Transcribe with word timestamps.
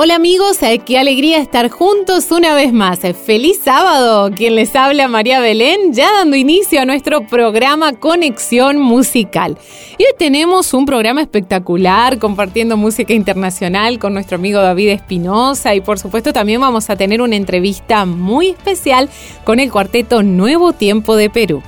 Hola 0.00 0.14
amigos, 0.14 0.62
eh, 0.62 0.78
qué 0.78 0.96
alegría 0.96 1.38
estar 1.38 1.70
juntos 1.70 2.30
una 2.30 2.54
vez 2.54 2.72
más. 2.72 3.02
Eh, 3.02 3.14
feliz 3.14 3.58
sábado, 3.64 4.30
quien 4.30 4.54
les 4.54 4.76
habla 4.76 5.08
María 5.08 5.40
Belén, 5.40 5.92
ya 5.92 6.12
dando 6.12 6.36
inicio 6.36 6.80
a 6.80 6.84
nuestro 6.84 7.26
programa 7.26 7.94
Conexión 7.94 8.78
Musical. 8.78 9.58
Y 9.98 10.04
hoy 10.04 10.12
tenemos 10.16 10.72
un 10.72 10.86
programa 10.86 11.20
espectacular 11.20 12.20
compartiendo 12.20 12.76
música 12.76 13.12
internacional 13.12 13.98
con 13.98 14.14
nuestro 14.14 14.36
amigo 14.36 14.60
David 14.60 14.90
Espinosa 14.90 15.74
y 15.74 15.80
por 15.80 15.98
supuesto 15.98 16.32
también 16.32 16.60
vamos 16.60 16.90
a 16.90 16.94
tener 16.94 17.20
una 17.20 17.34
entrevista 17.34 18.04
muy 18.04 18.50
especial 18.50 19.10
con 19.42 19.58
el 19.58 19.68
cuarteto 19.68 20.22
Nuevo 20.22 20.74
Tiempo 20.74 21.16
de 21.16 21.28
Perú. 21.28 21.60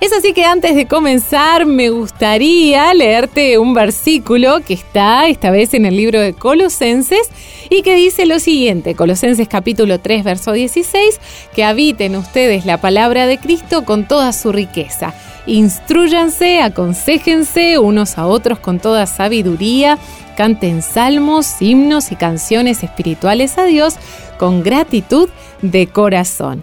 Es 0.00 0.12
así 0.12 0.32
que 0.32 0.44
antes 0.44 0.76
de 0.76 0.86
comenzar 0.86 1.66
me 1.66 1.90
gustaría 1.90 2.94
leerte 2.94 3.58
un 3.58 3.74
versículo 3.74 4.60
que 4.64 4.74
está 4.74 5.26
esta 5.26 5.50
vez 5.50 5.74
en 5.74 5.86
el 5.86 5.96
libro 5.96 6.20
de 6.20 6.34
Colosenses 6.34 7.28
y 7.68 7.82
que 7.82 7.96
dice 7.96 8.24
lo 8.24 8.38
siguiente, 8.38 8.94
Colosenses 8.94 9.48
capítulo 9.48 9.98
3 9.98 10.22
verso 10.22 10.52
16, 10.52 11.20
que 11.52 11.64
habiten 11.64 12.14
ustedes 12.14 12.64
la 12.64 12.80
palabra 12.80 13.26
de 13.26 13.38
Cristo 13.38 13.84
con 13.84 14.06
toda 14.06 14.32
su 14.32 14.52
riqueza. 14.52 15.14
Instruyanse, 15.46 16.62
aconsejense 16.62 17.78
unos 17.78 18.18
a 18.18 18.28
otros 18.28 18.60
con 18.60 18.78
toda 18.78 19.04
sabiduría, 19.06 19.98
canten 20.36 20.82
salmos, 20.82 21.60
himnos 21.60 22.12
y 22.12 22.16
canciones 22.16 22.84
espirituales 22.84 23.58
a 23.58 23.64
Dios 23.64 23.96
con 24.38 24.62
gratitud 24.62 25.28
de 25.60 25.88
corazón. 25.88 26.62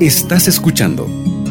Estás 0.00 0.48
escuchando 0.48 1.06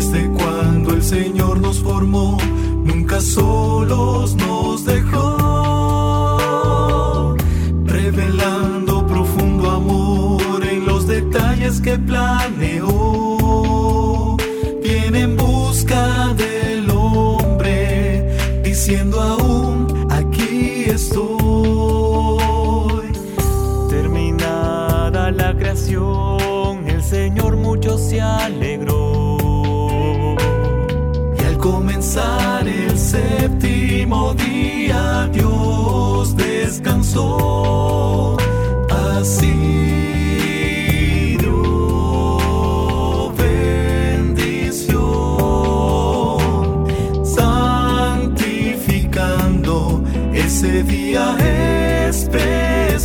Desde 0.00 0.30
cuando 0.30 0.94
el 0.94 1.02
Señor 1.02 1.60
nos 1.60 1.80
formó, 1.80 2.38
nunca 2.84 3.20
solos 3.20 4.34
nos 4.34 4.59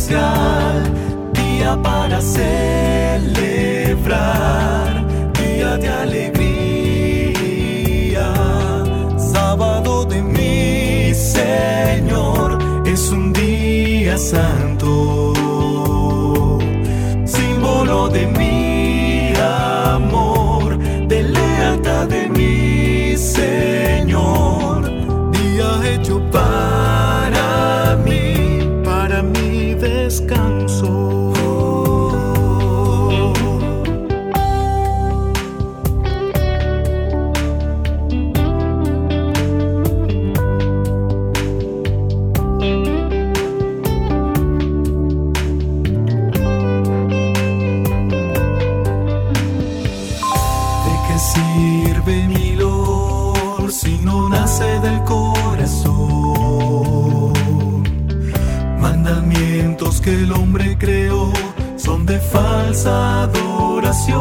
día 0.08 1.76
para 1.82 2.20
celebrar, 2.20 2.52
día 5.32 5.76
de 5.78 5.88
alegría, 5.88 7.34
sábado 9.18 10.04
de 10.04 10.22
mi 10.22 11.12
Señor, 11.12 12.58
es 12.86 13.10
un 13.10 13.32
día 13.32 14.16
santo. 14.16 14.75
que 60.06 60.14
el 60.14 60.30
hombre 60.30 60.78
creó 60.78 61.32
son 61.76 62.06
de 62.06 62.20
falsa 62.20 63.22
adoración, 63.22 64.14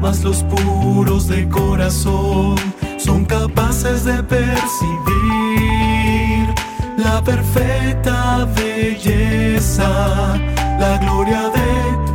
mas 0.00 0.24
los 0.24 0.42
puros 0.44 1.28
de 1.28 1.46
corazón 1.50 2.56
son 2.96 3.26
capaces 3.26 4.04
de 4.06 4.22
percibir 4.22 4.54
la 6.96 7.22
perfecta 7.22 8.48
belleza, 8.56 10.38
la 10.80 10.96
gloria 10.96 11.50
de 11.50 12.07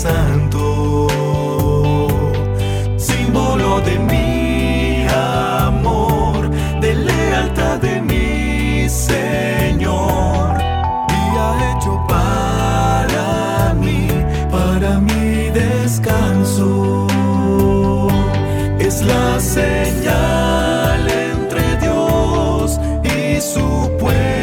santo, 0.00 1.08
símbolo 2.96 3.82
de 3.82 3.98
mi 3.98 5.06
amor, 5.66 6.48
de 6.80 6.94
lealtad 6.94 7.76
de 7.80 8.00
mi 8.00 8.88
Señor, 8.88 10.58
y 11.18 11.22
ha 11.42 11.52
hecho 11.70 11.92
para 12.08 13.74
mí, 13.74 14.08
para 14.50 14.98
mi 15.00 15.50
descanso, 15.50 17.06
es 18.78 19.02
la 19.02 19.38
señal 19.38 21.00
entre 21.34 21.76
Dios 21.76 22.80
y 23.04 23.38
su 23.38 23.90
pueblo. 23.98 24.39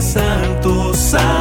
Santo, 0.00 0.92
santo, 0.94 1.35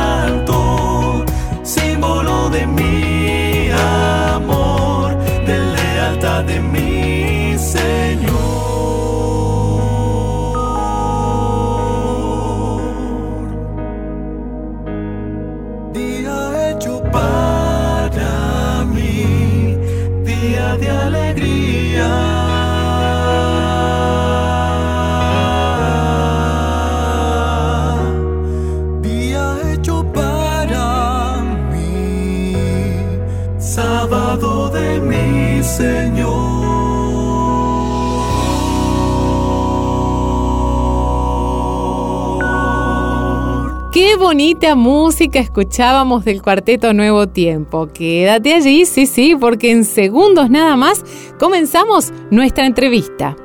bonita 44.36 44.76
música 44.76 45.40
escuchábamos 45.40 46.26
del 46.26 46.42
cuarteto 46.42 46.94
Nuevo 46.94 47.26
Tiempo. 47.26 47.88
Quédate 47.88 48.54
allí, 48.54 48.86
sí, 48.86 49.08
sí, 49.08 49.34
porque 49.34 49.72
en 49.72 49.86
segundos 49.86 50.50
nada 50.50 50.76
más 50.76 51.06
comenzamos 51.40 52.12
nuestra 52.32 52.66
entrevista. 52.66 53.38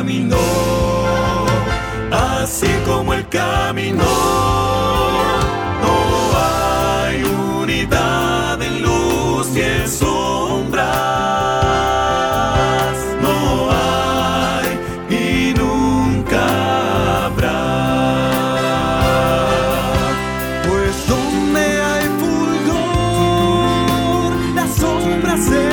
Caminó. 0.00 0.38
Así 2.10 2.68
como 2.86 3.12
él 3.12 3.26
caminó. 3.28 4.02
No 5.82 5.94
hay 6.38 7.22
unidad 7.62 8.62
en 8.62 8.82
luz 8.82 9.54
y 9.54 9.60
en 9.60 9.86
sombras. 9.86 10.88
No 13.20 13.70
hay 13.70 14.68
y 15.10 15.54
nunca 15.54 17.26
habrá. 17.26 17.60
Pues 20.66 21.08
donde 21.08 21.82
hay 21.82 22.06
fulgor, 22.20 23.52
las 24.54 24.70
sombras 24.76 25.40
se 25.44 25.69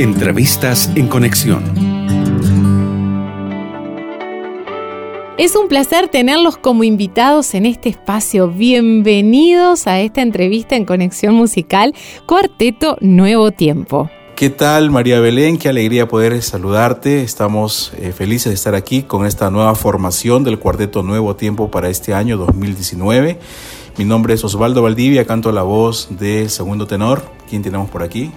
Entrevistas 0.00 0.90
en 0.94 1.08
conexión. 1.08 1.62
Es 5.36 5.54
un 5.54 5.68
placer 5.68 6.08
tenerlos 6.08 6.56
como 6.56 6.84
invitados 6.84 7.52
en 7.52 7.66
este 7.66 7.90
espacio. 7.90 8.48
Bienvenidos 8.48 9.86
a 9.86 10.00
esta 10.00 10.22
entrevista 10.22 10.74
en 10.76 10.86
Conexión 10.86 11.34
Musical, 11.34 11.94
Cuarteto 12.24 12.96
Nuevo 13.02 13.50
Tiempo. 13.50 14.08
¿Qué 14.36 14.48
tal 14.48 14.90
María 14.90 15.20
Belén? 15.20 15.58
Qué 15.58 15.68
alegría 15.68 16.08
poder 16.08 16.40
saludarte. 16.40 17.22
Estamos 17.22 17.92
eh, 17.98 18.12
felices 18.12 18.46
de 18.46 18.54
estar 18.54 18.74
aquí 18.74 19.02
con 19.02 19.26
esta 19.26 19.50
nueva 19.50 19.74
formación 19.74 20.44
del 20.44 20.58
Cuarteto 20.58 21.02
Nuevo 21.02 21.36
Tiempo 21.36 21.70
para 21.70 21.90
este 21.90 22.14
año 22.14 22.38
2019. 22.38 23.38
Mi 23.98 24.06
nombre 24.06 24.32
es 24.32 24.42
Osvaldo 24.42 24.80
Valdivia, 24.80 25.26
canto 25.26 25.52
la 25.52 25.62
voz 25.62 26.08
de 26.18 26.48
segundo 26.48 26.86
tenor. 26.86 27.22
¿Quién 27.50 27.60
tenemos 27.60 27.90
por 27.90 28.02
aquí? 28.02 28.32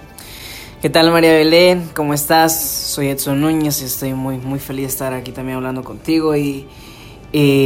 ¿Qué 0.84 0.90
tal 0.90 1.10
María 1.10 1.32
Belén? 1.32 1.88
¿Cómo 1.94 2.12
estás? 2.12 2.62
Soy 2.62 3.08
Edson 3.08 3.40
Núñez 3.40 3.80
y 3.80 3.86
estoy 3.86 4.12
muy, 4.12 4.36
muy 4.36 4.58
feliz 4.58 4.82
de 4.82 4.88
estar 4.88 5.14
aquí 5.14 5.32
también 5.32 5.56
hablando 5.56 5.82
contigo 5.82 6.36
y, 6.36 6.66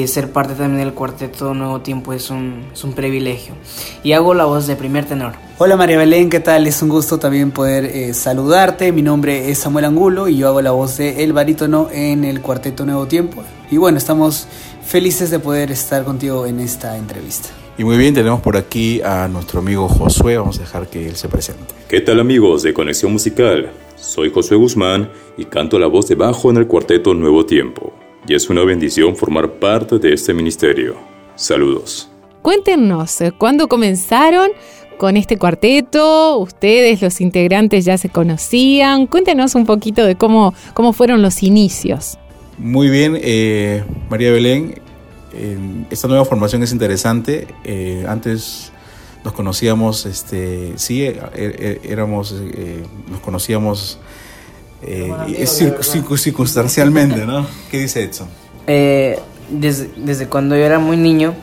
ser 0.06 0.30
parte 0.30 0.54
también 0.54 0.78
del 0.78 0.94
cuarteto 0.94 1.52
Nuevo 1.52 1.80
Tiempo 1.80 2.12
es 2.12 2.30
un, 2.30 2.66
es 2.72 2.84
un 2.84 2.92
privilegio. 2.92 3.54
Y 4.04 4.12
hago 4.12 4.34
la 4.34 4.44
voz 4.44 4.68
de 4.68 4.76
primer 4.76 5.04
tenor. 5.04 5.32
Hola 5.58 5.76
María 5.76 5.98
Belén, 5.98 6.30
¿qué 6.30 6.38
tal? 6.38 6.68
Es 6.68 6.80
un 6.80 6.90
gusto 6.90 7.18
también 7.18 7.50
poder 7.50 7.86
eh, 7.86 8.14
saludarte. 8.14 8.92
Mi 8.92 9.02
nombre 9.02 9.50
es 9.50 9.58
Samuel 9.58 9.86
Angulo 9.86 10.28
y 10.28 10.36
yo 10.36 10.46
hago 10.46 10.62
la 10.62 10.70
voz 10.70 10.98
de 10.98 11.24
El 11.24 11.32
Barítono 11.32 11.88
en 11.90 12.22
el 12.22 12.40
Cuarteto 12.40 12.86
Nuevo 12.86 13.08
Tiempo. 13.08 13.42
Y 13.68 13.78
bueno, 13.78 13.98
estamos 13.98 14.46
felices 14.86 15.32
de 15.32 15.40
poder 15.40 15.72
estar 15.72 16.04
contigo 16.04 16.46
en 16.46 16.60
esta 16.60 16.96
entrevista. 16.96 17.48
Y 17.78 17.84
muy 17.84 17.96
bien, 17.96 18.12
tenemos 18.12 18.40
por 18.40 18.56
aquí 18.56 19.00
a 19.02 19.28
nuestro 19.28 19.60
amigo 19.60 19.86
Josué. 19.86 20.36
Vamos 20.36 20.58
a 20.58 20.62
dejar 20.62 20.90
que 20.90 21.06
él 21.06 21.14
se 21.14 21.28
presente. 21.28 21.62
¿Qué 21.88 22.00
tal 22.00 22.18
amigos 22.18 22.64
de 22.64 22.74
Conexión 22.74 23.12
Musical? 23.12 23.70
Soy 23.94 24.32
Josué 24.32 24.56
Guzmán 24.56 25.12
y 25.36 25.44
canto 25.44 25.78
la 25.78 25.86
voz 25.86 26.08
de 26.08 26.16
bajo 26.16 26.50
en 26.50 26.56
el 26.56 26.66
cuarteto 26.66 27.14
Nuevo 27.14 27.46
Tiempo. 27.46 27.92
Y 28.26 28.34
es 28.34 28.50
una 28.50 28.64
bendición 28.64 29.14
formar 29.14 29.60
parte 29.60 30.00
de 30.00 30.12
este 30.12 30.34
ministerio. 30.34 30.96
Saludos. 31.36 32.10
Cuéntenos, 32.42 33.20
eh, 33.20 33.30
¿cuándo 33.30 33.68
comenzaron 33.68 34.50
con 34.96 35.16
este 35.16 35.38
cuarteto? 35.38 36.36
¿Ustedes, 36.38 37.00
los 37.00 37.20
integrantes, 37.20 37.84
ya 37.84 37.96
se 37.96 38.08
conocían? 38.08 39.06
Cuéntenos 39.06 39.54
un 39.54 39.66
poquito 39.66 40.04
de 40.04 40.16
cómo, 40.16 40.52
cómo 40.74 40.92
fueron 40.92 41.22
los 41.22 41.44
inicios. 41.44 42.18
Muy 42.58 42.90
bien, 42.90 43.16
eh, 43.22 43.84
María 44.10 44.32
Belén. 44.32 44.87
Eh, 45.32 45.58
esta 45.90 46.08
nueva 46.08 46.24
formación 46.24 46.62
es 46.62 46.72
interesante. 46.72 47.46
Eh, 47.64 48.04
antes 48.08 48.72
nos 49.24 49.32
conocíamos, 49.32 50.06
este, 50.06 50.72
sí, 50.76 51.02
eh, 51.04 51.20
eh, 51.34 51.80
éramos, 51.84 52.34
eh, 52.40 52.84
nos 53.10 53.20
conocíamos 53.20 53.98
eh, 54.82 55.12
cir- 55.46 55.76
circun- 55.80 56.16
circunstancialmente, 56.18 57.26
¿no? 57.26 57.46
¿Qué 57.70 57.80
dice 57.80 58.04
Edson? 58.04 58.28
Eh, 58.66 59.18
desde, 59.50 59.90
desde 59.96 60.28
cuando 60.28 60.56
yo 60.56 60.64
era 60.64 60.78
muy 60.78 60.96
niño, 60.96 61.34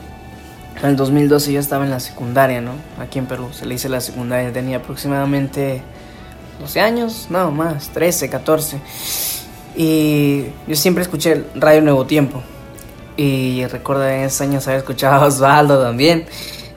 en 0.80 0.86
el 0.90 0.96
2012 0.96 1.52
yo 1.52 1.60
estaba 1.60 1.84
en 1.84 1.90
la 1.90 2.00
secundaria, 2.00 2.60
¿no? 2.60 2.72
Aquí 2.98 3.18
en 3.18 3.26
Perú, 3.26 3.48
se 3.52 3.66
le 3.66 3.74
hice 3.74 3.88
la 3.88 4.00
secundaria, 4.00 4.52
tenía 4.52 4.78
aproximadamente 4.78 5.82
12 6.60 6.80
años, 6.80 7.26
no 7.30 7.50
más, 7.50 7.90
13, 7.90 8.30
14. 8.30 8.78
Y 9.76 10.44
yo 10.66 10.74
siempre 10.74 11.02
escuché 11.02 11.32
el 11.32 11.46
Radio 11.56 11.82
Nuevo 11.82 12.06
Tiempo. 12.06 12.42
Y 13.16 13.64
recuerdo 13.66 14.06
en 14.08 14.20
esos 14.24 14.40
años 14.42 14.66
haber 14.66 14.80
escuchado 14.80 15.24
a 15.24 15.26
Osvaldo 15.26 15.80
también. 15.82 16.26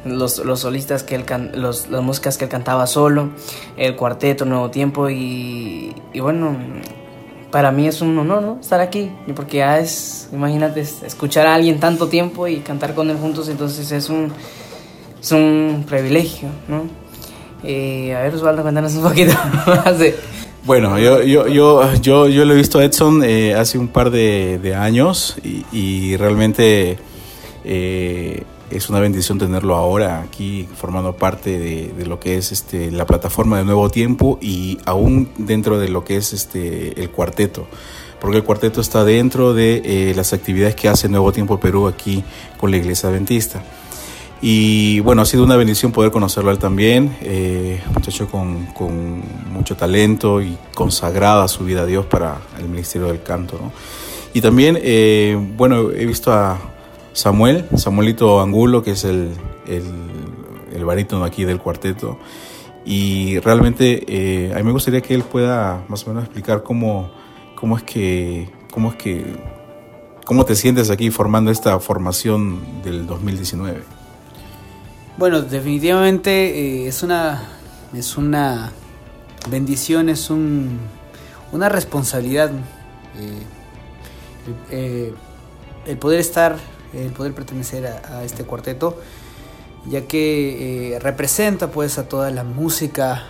Los, 0.05 0.38
los 0.39 0.62
solistas 0.62 1.03
que 1.03 1.15
él 1.15 1.25
can- 1.25 1.51
los, 1.55 1.89
las 1.89 2.01
músicas 2.01 2.38
que 2.38 2.46
él 2.46 2.50
cantaba 2.50 2.88
solo, 2.88 3.31
el 3.75 3.98
cuarteto 3.98 4.46
Nuevo 4.46 4.72
Tiempo 4.72 5.10
y, 5.10 5.93
y 6.13 6.19
bueno, 6.22 6.55
para 7.51 7.74
mí 7.74 7.86
es 7.86 8.01
un 8.01 8.17
honor 8.17 8.41
¿no? 8.41 8.58
estar 8.62 8.79
aquí, 8.79 9.12
porque 9.36 9.58
ya 9.58 9.77
es, 9.79 10.29
imagínate, 10.31 10.79
es- 10.79 11.03
escuchar 11.03 11.48
a 11.48 11.55
alguien 11.55 11.81
tanto 11.81 12.08
tiempo 12.08 12.48
y 12.48 12.60
cantar 12.60 12.96
con 12.96 13.10
él 13.10 13.17
juntos, 13.17 13.50
entonces 13.50 13.91
es 13.91 14.10
un, 14.10 14.31
es 15.22 15.31
un 15.34 15.84
privilegio, 15.86 16.48
¿no? 16.69 16.84
Eh, 17.65 18.15
a 18.15 18.22
ver, 18.22 18.34
Osvaldo, 18.36 18.62
cuéntanos 18.62 18.93
un 18.96 19.03
poquito. 19.03 19.34
Bueno, 20.69 20.99
yo, 20.99 21.23
yo, 21.23 21.47
yo, 21.47 21.95
yo, 21.95 22.27
yo 22.27 22.45
lo 22.45 22.53
he 22.53 22.55
visto 22.55 22.77
a 22.77 22.85
Edson 22.85 23.23
eh, 23.23 23.55
hace 23.55 23.79
un 23.79 23.88
par 23.88 24.11
de, 24.11 24.75
años 24.77 25.35
y, 25.43 26.15
realmente 26.15 26.99
eh, 27.63 28.43
es 28.69 28.88
una 28.88 28.99
bendición 28.99 29.39
tenerlo 29.39 29.73
ahora 29.75 30.21
aquí 30.21 30.69
formando 30.75 31.13
parte 31.13 31.57
de, 31.57 31.91
de 31.97 32.05
lo 32.05 32.19
que 32.19 32.38
es 32.38 32.51
este, 32.51 32.91
la 32.91 33.07
plataforma 33.07 33.57
de 33.57 33.65
Nuevo 33.65 33.89
Tiempo 33.89 34.38
y 34.43 34.77
aún 34.85 35.31
dentro 35.39 35.79
de 35.79 35.89
lo 35.89 36.03
que 36.05 36.17
es 36.17 36.33
este, 36.33 37.01
el 37.01 37.09
cuarteto. 37.09 37.65
Porque 38.21 38.38
el 38.38 38.43
cuarteto 38.43 38.79
está 38.79 39.03
dentro 39.03 39.55
de 39.55 39.81
eh, 39.83 40.13
las 40.15 40.33
actividades 40.33 40.75
que 40.75 40.88
hace 40.88 41.09
Nuevo 41.09 41.31
Tiempo 41.31 41.59
Perú 41.59 41.88
aquí 41.88 42.23
con 42.59 42.69
la 42.69 42.77
Iglesia 42.77 43.09
Adventista. 43.09 43.63
Y 44.41 45.01
bueno, 45.01 45.22
ha 45.22 45.25
sido 45.25 45.43
una 45.43 45.58
bendición 45.58 45.91
poder 45.91 46.12
conocerlo 46.12 46.50
a 46.50 46.53
él 46.53 46.60
también, 46.60 47.15
eh, 47.22 47.81
muchacho 47.93 48.27
con, 48.29 48.67
con 48.67 49.22
mucho 49.51 49.75
talento 49.75 50.41
y 50.41 50.58
consagrada 50.74 51.48
su 51.50 51.65
vida 51.65 51.81
a 51.81 51.86
Dios 51.86 52.05
para 52.05 52.38
el 52.58 52.69
ministerio 52.69 53.08
del 53.08 53.22
canto. 53.22 53.60
¿no? 53.62 53.74
Y 54.34 54.39
también, 54.39 54.79
eh, 54.81 55.38
bueno, 55.58 55.91
he 55.91 56.05
visto 56.05 56.31
a 56.31 56.58
Samuel, 57.12 57.65
Samuelito 57.75 58.39
Angulo, 58.39 58.81
que 58.81 58.91
es 58.91 59.03
el, 59.03 59.31
el, 59.67 59.84
el 60.74 60.86
barítono 60.86 61.25
aquí 61.25 61.43
del 61.43 61.60
cuarteto. 61.60 62.17
Y 62.86 63.39
realmente 63.39 64.03
eh, 64.08 64.53
a 64.53 64.58
mí 64.58 64.63
me 64.63 64.72
gustaría 64.72 65.01
que 65.01 65.13
él 65.13 65.24
pueda 65.24 65.84
más 65.89 66.05
o 66.05 66.10
menos 66.10 66.24
explicar 66.24 66.63
cómo, 66.63 67.12
cómo 67.55 67.75
es 67.75 67.84
que, 67.84 68.50
cómo 68.72 68.89
es 68.91 68.96
que, 68.96 69.25
cómo 70.25 70.46
te 70.46 70.55
sientes 70.55 70.89
aquí 70.89 71.12
formando 71.12 71.51
esta 71.51 71.77
formación 71.81 72.81
del 72.84 73.05
2019. 73.05 73.99
Bueno, 75.19 75.41
definitivamente 75.41 76.31
eh, 76.31 76.88
es 76.88 77.03
una 77.03 77.43
es 77.93 78.15
una 78.15 78.71
bendición, 79.49 80.07
es 80.07 80.29
un, 80.29 80.79
una 81.51 81.67
responsabilidad 81.67 82.51
eh, 83.17 83.43
eh, 84.71 85.13
el 85.85 85.97
poder 85.97 86.21
estar, 86.21 86.55
el 86.93 87.11
poder 87.11 87.33
pertenecer 87.33 87.85
a, 87.85 88.19
a 88.19 88.23
este 88.23 88.45
cuarteto, 88.45 88.97
ya 89.88 90.07
que 90.07 90.97
representa 91.01 91.69
pues 91.69 91.97
a 91.97 92.07
toda 92.07 92.31
la 92.31 92.45
música 92.45 93.25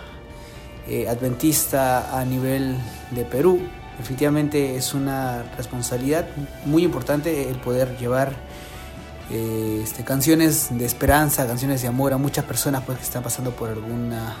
adventista 1.08 2.16
a 2.16 2.24
nivel 2.24 2.76
de 3.10 3.24
Perú. 3.24 3.62
Definitivamente 3.98 4.76
es 4.76 4.94
una 4.94 5.42
responsabilidad 5.56 6.28
muy 6.66 6.84
importante 6.84 7.50
el 7.50 7.56
poder 7.56 7.98
llevar 7.98 8.36
eh, 9.30 9.80
este, 9.82 10.04
canciones 10.04 10.68
de 10.70 10.84
esperanza, 10.84 11.46
canciones 11.46 11.82
de 11.82 11.88
amor 11.88 12.12
a 12.12 12.18
muchas 12.18 12.44
personas 12.44 12.82
pues, 12.84 12.98
que 12.98 13.04
están 13.04 13.22
pasando 13.22 13.50
por 13.52 13.68
alguna 13.68 14.36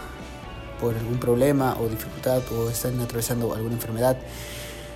por 0.80 0.96
algún 0.96 1.18
problema 1.18 1.76
o 1.78 1.88
dificultad 1.88 2.42
o 2.52 2.70
están 2.70 2.98
atravesando 3.00 3.54
alguna 3.54 3.74
enfermedad. 3.74 4.16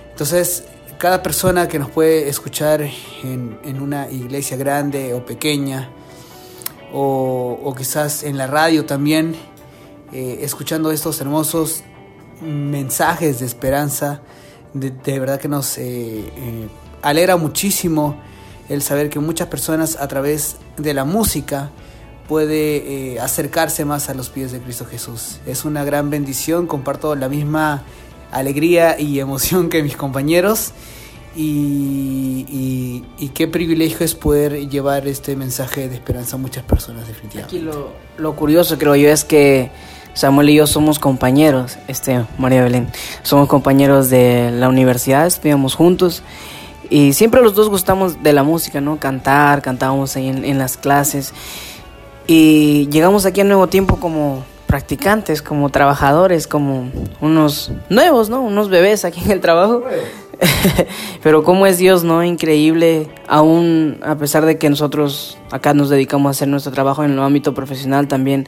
Entonces, 0.09 0.63
cada 0.97 1.21
persona 1.21 1.67
que 1.67 1.77
nos 1.77 1.91
puede 1.91 2.27
escuchar 2.27 2.81
en, 2.81 3.81
una 3.81 4.09
iglesia 4.09 4.57
grande 4.57 5.13
o 5.13 5.25
pequeña, 5.25 5.89
o, 6.93 7.73
quizás 7.77 8.23
en 8.23 8.37
la 8.37 8.47
radio 8.47 8.85
también, 8.85 9.35
eh, 10.11 10.39
escuchando 10.41 10.91
estos 10.91 11.19
hermosos 11.19 11.83
mensajes 12.41 13.39
de 13.39 13.45
esperanza, 13.45 14.21
de, 14.73 14.91
de 14.91 15.19
verdad 15.19 15.39
que 15.39 15.47
nos 15.47 15.77
eh, 15.77 15.83
eh, 15.83 16.67
alegra 17.01 17.37
muchísimo 17.37 18.21
el 18.69 18.81
saber 18.81 19.09
que 19.09 19.19
muchas 19.19 19.47
personas 19.47 19.97
a 19.99 20.07
través 20.07 20.57
de 20.77 20.93
la 20.93 21.05
música 21.05 21.69
puede 22.27 23.13
eh, 23.13 23.19
acercarse 23.19 23.85
más 23.85 24.09
a 24.09 24.13
los 24.13 24.29
pies 24.29 24.51
de 24.51 24.59
Cristo 24.59 24.85
Jesús. 24.85 25.39
Es 25.45 25.65
una 25.65 25.83
gran 25.83 26.09
bendición, 26.09 26.65
comparto 26.67 27.15
la 27.15 27.29
misma 27.29 27.83
alegría 28.31 28.99
y 28.99 29.19
emoción 29.19 29.69
que 29.69 29.83
mis 29.83 29.95
compañeros 29.95 30.71
y, 31.35 33.03
qué 33.33 33.47
privilegio 33.49 34.05
es 34.05 34.15
poder 34.15 34.69
llevar 34.69 35.07
este 35.07 35.35
mensaje 35.35 35.89
de 35.89 35.95
esperanza 35.95 36.37
a 36.37 36.39
muchas 36.39 36.63
personas 36.63 37.05
definitivamente. 37.07 37.57
Aquí 37.57 37.65
lo, 37.65 37.89
lo 38.17 38.35
curioso 38.35 38.77
creo 38.77 38.95
yo 38.95 39.09
es 39.09 39.25
que 39.25 39.69
Samuel 40.13 40.49
y 40.49 40.55
yo 40.55 40.67
somos 40.67 40.99
compañeros, 40.99 41.77
este, 41.89 42.25
María 42.37 42.63
Belén, 42.63 42.87
somos 43.23 43.49
compañeros 43.49 44.09
de 44.09 44.51
la 44.51 44.69
universidad, 44.69 45.27
estudiamos 45.27 45.75
juntos 45.75 46.23
y 46.89 47.13
siempre 47.13 47.41
los 47.41 47.55
dos 47.55 47.69
gustamos 47.69 48.21
de 48.23 48.33
la 48.33 48.43
música, 48.43 48.81
¿no? 48.81 48.97
Cantar, 48.97 49.61
cantábamos 49.61 50.15
ahí 50.15 50.27
en, 50.27 50.57
las 50.57 50.77
clases 50.77 51.33
y 52.27 52.87
llegamos 52.89 53.25
aquí 53.25 53.41
a 53.41 53.43
Nuevo 53.43 53.67
Tiempo 53.67 53.97
como 53.97 54.43
practicantes, 54.67 55.41
como 55.41 55.69
trabajadores, 55.69 56.47
como 56.47 56.89
unos 57.21 57.71
nuevos, 57.89 58.29
¿no? 58.29 58.41
Unos 58.41 58.69
bebés 58.69 59.05
aquí 59.05 59.21
en 59.23 59.31
el 59.31 59.41
trabajo. 59.41 59.83
Pero 61.23 61.43
cómo 61.43 61.65
es 61.65 61.77
Dios, 61.77 62.03
¿no? 62.03 62.23
Increíble, 62.23 63.09
aún 63.27 63.99
a 64.03 64.15
pesar 64.15 64.45
de 64.45 64.57
que 64.57 64.69
nosotros 64.69 65.37
acá 65.51 65.73
nos 65.73 65.89
dedicamos 65.89 66.27
a 66.27 66.31
hacer 66.31 66.47
nuestro 66.47 66.73
trabajo 66.73 67.03
en 67.03 67.11
el 67.11 67.19
ámbito 67.19 67.53
profesional, 67.53 68.07
también 68.07 68.47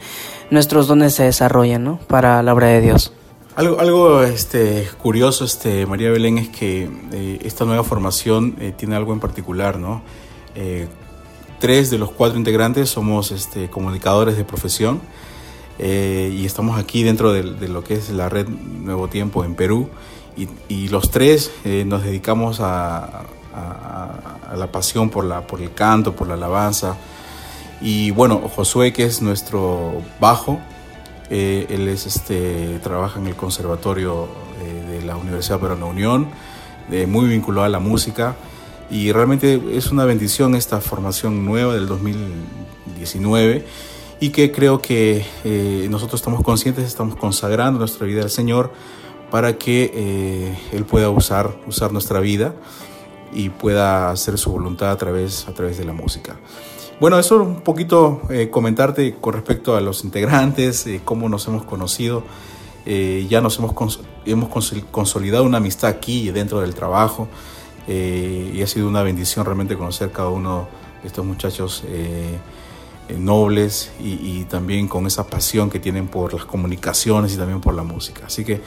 nuestros 0.50 0.88
dones 0.88 1.14
se 1.14 1.24
desarrollan, 1.24 1.84
¿no? 1.84 2.00
Para 2.08 2.44
la 2.44 2.54
obra 2.54 2.68
de 2.68 2.82
Dios. 2.82 3.14
Algo, 3.58 3.80
algo 3.80 4.22
este, 4.22 4.88
curioso, 5.02 5.44
este, 5.44 5.88
María 5.88 6.12
Belén, 6.12 6.38
es 6.38 6.48
que 6.50 6.88
eh, 7.12 7.40
esta 7.44 7.66
nueva 7.66 7.84
formación 7.84 8.56
eh, 8.60 8.72
tiene 8.78 8.96
algo 8.96 9.14
en 9.14 9.20
particular, 9.20 9.80
¿no? 9.80 10.04
Eh, 10.54 10.88
tres 11.60 11.90
de 11.90 11.98
los 11.98 12.12
cuatro 12.12 12.38
integrantes 12.38 12.88
somos 12.90 13.32
este, 13.32 13.68
comunicadores 13.68 14.38
de 14.38 14.44
profesión 14.44 15.02
y 15.80 16.44
estamos 16.46 16.80
aquí 16.80 17.04
dentro 17.04 17.32
de, 17.34 17.44
lo 17.68 17.84
que 17.84 17.94
es 17.96 18.10
la 18.10 18.30
red 18.30 18.48
Nuevo 18.48 19.08
Tiempo 19.10 19.44
en 19.44 19.54
Perú 19.54 19.90
y, 20.36 20.48
y 20.68 20.88
los 20.90 21.12
tres 21.12 21.52
nos 21.86 22.04
dedicamos 22.04 22.60
a- 22.62 23.26
a 23.56 24.56
la 24.56 24.72
pasión 24.72 25.10
por, 25.12 25.24
la, 25.26 25.46
por 25.46 25.62
el 25.62 25.74
canto, 25.74 26.16
por 26.16 26.28
la 26.28 26.34
alabanza. 26.34 26.96
Y 27.80 28.10
bueno, 28.12 28.42
Josué, 28.56 28.92
que 28.92 29.04
es 29.04 29.22
nuestro 29.22 30.02
bajo, 30.20 30.60
eh, 31.30 31.68
él 31.70 31.88
es, 31.88 32.06
este, 32.06 32.80
trabaja 32.80 33.20
en 33.20 33.28
el 33.28 33.36
Conservatorio 33.36 34.28
eh, 34.62 35.00
de 35.00 35.06
la 35.06 35.18
Universidad 35.18 35.60
Peruana 35.60 35.86
Unión, 35.86 36.30
eh, 36.92 37.06
muy 37.06 37.28
vinculado 37.28 37.66
a 37.66 37.70
la 37.70 37.80
música. 37.80 38.36
Y 38.90 39.12
realmente 39.12 39.62
es 39.74 39.92
una 39.92 40.06
bendición 40.06 40.56
esta 40.56 40.80
formación 40.80 41.46
nueva 41.46 41.74
del 41.74 41.88
2019 41.88 43.66
y 44.20 44.30
que 44.30 44.52
creo 44.52 44.82
que 44.82 45.26
eh, 45.44 45.88
nosotros 45.90 46.22
estamos 46.22 46.42
conscientes, 46.42 46.86
estamos 46.86 47.16
consagrando 47.18 47.80
nuestra 47.80 48.08
vida 48.08 48.24
al 48.24 48.30
Señor 48.30 48.72
para 49.30 49.58
que 49.58 50.56
Él 50.72 50.86
pueda 50.86 51.10
usar, 51.10 51.60
usar 51.68 51.92
nuestra 51.92 52.22
vida 52.22 52.56
y 53.34 53.50
pueda 53.50 54.10
hacer 54.10 54.38
su 54.38 54.52
voluntad 54.52 54.90
a 54.90 54.98
través, 54.98 55.50
a 55.50 55.54
través 55.54 55.78
de 55.78 55.84
la 55.84 55.92
música. 55.92 56.38
Bueno, 57.00 57.20
eso 57.20 57.42
un 57.44 57.62
poquito 57.62 58.22
eh, 58.30 58.50
comentarte 58.50 59.16
con 59.22 59.34
respecto 59.34 59.76
a 59.76 59.82
los 59.82 60.04
integrantes, 60.04 60.88
eh, 60.88 61.02
cómo 61.04 61.30
nos 61.30 61.48
hemos 61.48 61.64
conocido. 61.64 62.24
Eh, 62.88 63.28
ya 63.30 63.40
nos 63.42 63.60
hemos, 63.60 63.72
cons- 63.74 64.00
hemos 64.26 64.50
consol- 64.50 64.84
consolidado 64.90 65.44
una 65.44 65.58
amistad 65.58 65.90
aquí 65.90 66.32
dentro 66.32 66.62
del 66.62 66.74
trabajo 66.74 67.28
eh, 67.88 68.52
y 68.56 68.62
ha 68.62 68.68
sido 68.68 68.88
una 68.88 69.04
bendición 69.04 69.46
realmente 69.46 69.76
conocer 69.78 70.12
cada 70.12 70.30
uno 70.30 70.68
de 71.02 71.08
estos 71.08 71.24
muchachos 71.26 71.84
eh, 71.86 72.38
eh, 73.10 73.16
nobles 73.20 73.92
y, 74.02 74.14
y 74.40 74.46
también 74.50 74.88
con 74.88 75.06
esa 75.06 75.28
pasión 75.28 75.70
que 75.70 75.80
tienen 75.80 76.08
por 76.08 76.34
las 76.34 76.46
comunicaciones 76.46 77.34
y 77.34 77.38
también 77.38 77.62
por 77.62 77.76
la 77.76 77.84
música. 77.84 78.24
Así 78.26 78.44
que 78.44 78.62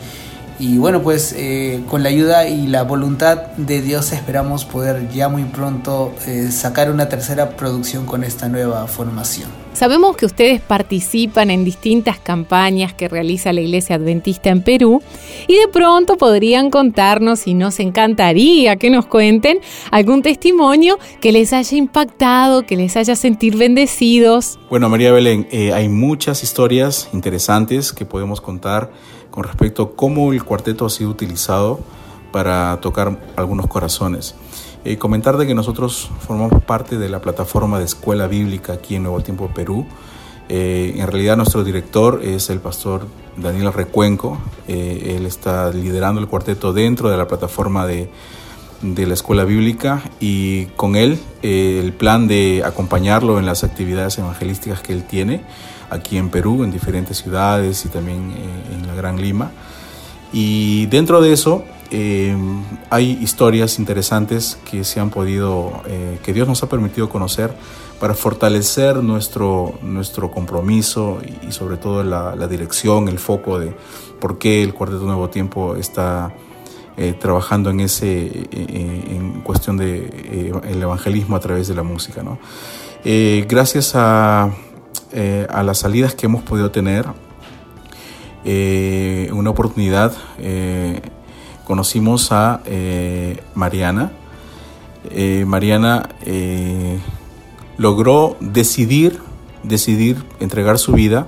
y 0.63 0.77
bueno 0.77 1.01
pues 1.01 1.35
eh, 1.37 1.83
con 1.89 2.03
la 2.03 2.09
ayuda 2.09 2.47
y 2.47 2.67
la 2.67 2.83
voluntad 2.83 3.47
de 3.57 3.81
Dios 3.81 4.13
esperamos 4.13 4.63
poder 4.63 5.09
ya 5.09 5.27
muy 5.27 5.43
pronto 5.43 6.15
eh, 6.25 6.51
sacar 6.51 6.89
una 6.89 7.09
tercera 7.09 7.57
producción 7.57 8.05
con 8.05 8.23
esta 8.23 8.47
nueva 8.47 8.87
formación. 8.87 9.49
Sabemos 9.73 10.15
que 10.15 10.25
ustedes 10.25 10.61
participan 10.61 11.49
en 11.49 11.65
distintas 11.65 12.17
campañas 12.17 12.93
que 12.93 13.09
realiza 13.09 13.51
la 13.51 13.59
Iglesia 13.59 13.97
Adventista 13.97 14.51
en 14.51 14.61
Perú 14.61 15.01
y 15.47 15.55
de 15.55 15.67
pronto 15.67 16.15
podrían 16.15 16.69
contarnos 16.69 17.45
y 17.47 17.55
nos 17.55 17.81
encantaría 17.81 18.77
que 18.77 18.89
nos 18.89 19.05
cuenten 19.07 19.59
algún 19.91 20.21
testimonio 20.21 20.97
que 21.19 21.33
les 21.33 21.51
haya 21.51 21.75
impactado, 21.75 22.65
que 22.65 22.77
les 22.77 22.95
haya 22.95 23.17
sentir 23.17 23.57
bendecidos. 23.57 24.59
Bueno, 24.69 24.87
María 24.87 25.11
Belén, 25.11 25.47
eh, 25.51 25.73
hay 25.73 25.89
muchas 25.89 26.43
historias 26.43 27.09
interesantes 27.11 27.91
que 27.91 28.05
podemos 28.05 28.39
contar 28.39 28.91
con 29.33 29.45
respecto 29.45 29.81
a 29.81 29.95
cómo 29.95 30.31
el 30.31 30.43
cuarteto 30.43 30.85
ha 30.85 30.91
sido 30.91 31.09
utilizado 31.09 31.79
para 32.31 32.79
tocar 32.81 33.19
algunos 33.35 33.65
corazones. 33.65 34.35
Eh, 34.85 34.99
comentarte 34.99 35.47
que 35.47 35.55
nosotros 35.55 36.11
formamos 36.19 36.63
parte 36.63 36.99
de 36.99 37.09
la 37.09 37.19
plataforma 37.19 37.79
de 37.79 37.85
Escuela 37.85 38.27
Bíblica 38.27 38.73
aquí 38.73 38.95
en 38.95 39.01
Nuevo 39.01 39.21
Tiempo 39.21 39.47
Perú. 39.47 39.87
Eh, 40.49 40.93
en 40.97 41.07
realidad 41.07 41.35
nuestro 41.35 41.63
director 41.63 42.21
es 42.23 42.51
el 42.51 42.59
pastor 42.59 43.07
Daniel 43.35 43.73
Recuenco. 43.73 44.37
Eh, 44.67 45.15
él 45.17 45.25
está 45.25 45.71
liderando 45.71 46.21
el 46.21 46.27
cuarteto 46.27 46.71
dentro 46.71 47.09
de 47.09 47.17
la 47.17 47.27
plataforma 47.27 47.87
de, 47.87 48.11
de 48.83 49.07
la 49.07 49.15
escuela 49.15 49.45
bíblica 49.45 50.03
y 50.19 50.65
con 50.75 50.95
él 50.95 51.17
eh, 51.41 51.81
el 51.83 51.93
plan 51.93 52.27
de 52.27 52.61
acompañarlo 52.63 53.39
en 53.39 53.47
las 53.47 53.63
actividades 53.63 54.19
evangelísticas 54.19 54.81
que 54.81 54.93
él 54.93 55.05
tiene 55.05 55.41
aquí 55.93 56.17
en 56.17 56.29
Perú, 56.29 56.63
en 56.63 56.71
diferentes 56.71 57.17
ciudades 57.17 57.85
y 57.85 57.89
también 57.89 58.31
eh, 58.31 58.75
en 58.75 58.87
la 58.87 58.95
Gran 58.95 59.21
Lima. 59.21 59.51
Y 60.31 60.87
dentro 60.87 61.21
de 61.21 61.33
eso 61.33 61.63
eh, 61.91 62.35
hay 62.89 63.19
historias 63.21 63.79
interesantes 63.79 64.57
que 64.69 64.83
se 64.83 64.99
han 64.99 65.09
podido, 65.09 65.81
eh, 65.85 66.19
que 66.23 66.33
Dios 66.33 66.47
nos 66.47 66.63
ha 66.63 66.69
permitido 66.69 67.09
conocer 67.09 67.53
para 67.99 68.15
fortalecer 68.15 68.97
nuestro, 68.97 69.75
nuestro 69.81 70.31
compromiso 70.31 71.19
y, 71.47 71.51
sobre 71.51 71.77
todo 71.77 72.03
la, 72.03 72.35
la 72.35 72.47
dirección, 72.47 73.07
el 73.07 73.19
foco 73.19 73.59
de 73.59 73.73
por 74.19 74.39
qué 74.39 74.63
el 74.63 74.73
Cuarteto 74.73 75.03
Nuevo 75.03 75.29
Tiempo 75.29 75.75
está 75.75 76.33
eh, 76.95 77.15
trabajando 77.19 77.71
en 77.71 77.79
ese 77.79 78.25
eh, 78.25 78.47
eh, 78.51 79.03
en 79.09 79.41
cuestión 79.41 79.77
de 79.77 80.51
el 80.63 80.79
evangelismo 80.79 81.35
a 81.35 81.39
través 81.39 81.67
de 81.67 81.73
la 81.73 81.81
música 81.81 82.21
¿no? 82.21 82.37
Gracias 83.03 83.93
a, 83.95 84.51
eh, 85.13 85.47
a 85.49 85.63
las 85.63 85.79
salidas 85.79 86.15
que 86.15 86.25
hemos 86.25 86.43
podido 86.43 86.71
tener 86.71 87.05
eh, 88.45 89.29
una 89.33 89.51
oportunidad 89.51 90.13
eh, 90.39 91.01
conocimos 91.65 92.31
a 92.31 92.61
Mariana 93.55 94.11
Mariana 95.45 96.09
logró 97.77 98.35
decidir 98.39 99.19
decidir 99.63 100.23
entregar 100.39 100.77
su 100.77 100.91
vida 100.93 101.27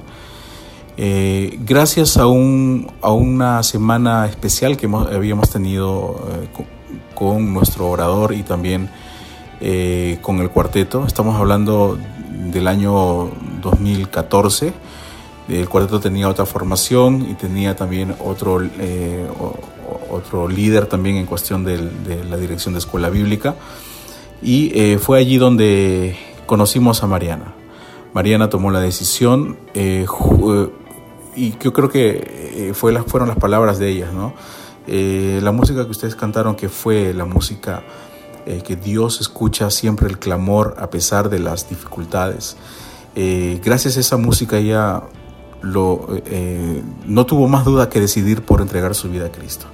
gracias 0.98 2.18
a, 2.18 2.28
un, 2.28 2.92
a 3.02 3.12
una 3.12 3.64
semana 3.64 4.26
especial 4.28 4.76
que 4.78 4.86
hemos- 4.88 5.12
habíamos 5.12 5.50
tenido 5.50 6.28
co- 6.54 6.66
con, 7.14 7.54
nuestro 7.54 7.90
orador 7.90 8.34
y 8.34 8.44
también 8.44 8.90
con 10.22 10.40
el 10.40 10.50
cuarteto. 10.50 11.06
Estamos 11.08 11.38
hablando 11.40 11.98
del 12.52 12.68
año 12.68 13.30
2014. 13.66 14.74
El 15.48 15.70
cuarteto 15.70 16.00
tenía 16.00 16.30
otra 16.30 16.46
formación 16.46 17.28
y 17.30 17.34
tenía 17.36 17.76
también 17.76 18.16
otro, 18.20 18.62
eh, 18.64 19.28
otro 20.10 20.48
líder 20.48 20.88
también 20.88 21.18
en 21.18 21.26
cuestión 21.26 21.64
de 21.64 22.24
la 22.28 22.38
dirección 22.38 22.74
de 22.74 22.80
escuela 22.80 23.10
bíblica. 23.10 23.56
Y 24.42 24.72
eh, 24.74 24.98
fue 24.98 25.20
allí 25.20 25.38
donde 25.38 26.18
conocimos 26.46 27.04
a 27.04 27.08
Mariana. 27.08 27.54
Mariana 28.14 28.50
tomó 28.50 28.72
la 28.72 28.80
decisión 28.80 29.58
eh, 29.74 30.06
y 31.36 31.54
yo 31.60 31.74
creo 31.74 31.90
que 31.90 32.72
fueron 32.74 33.28
las 33.28 33.38
palabras 33.38 33.78
de 33.78 33.90
ellas, 33.90 34.14
¿no? 34.14 34.34
La 34.88 35.52
música 35.52 35.84
que 35.84 35.92
ustedes 35.92 36.16
cantaron, 36.16 36.56
que 36.56 36.70
fue 36.70 37.14
la 37.14 37.26
música 37.26 37.84
que 38.46 38.76
Dios 38.76 39.20
escucha 39.20 39.70
siempre 39.70 40.08
el 40.08 40.18
clamor 40.18 40.76
a 40.78 40.90
pesar 40.90 41.30
de 41.30 41.40
las 41.40 41.68
dificultades. 41.68 42.56
Eh, 43.16 43.62
gracias 43.64 43.98
a 43.98 44.00
esa 44.02 44.18
música 44.18 44.58
ella 44.58 45.04
lo, 45.62 46.08
eh, 46.26 46.82
no 47.06 47.26
tuvo 47.26 47.48
más 47.48 47.66
duda 47.66 47.90
que 47.90 48.00
decidir 48.00 48.42
por 48.42 48.62
entregar 48.62 48.94
su 48.94 49.10
vida 49.10 49.28
a 49.28 49.32
Cristo. 49.32 49.68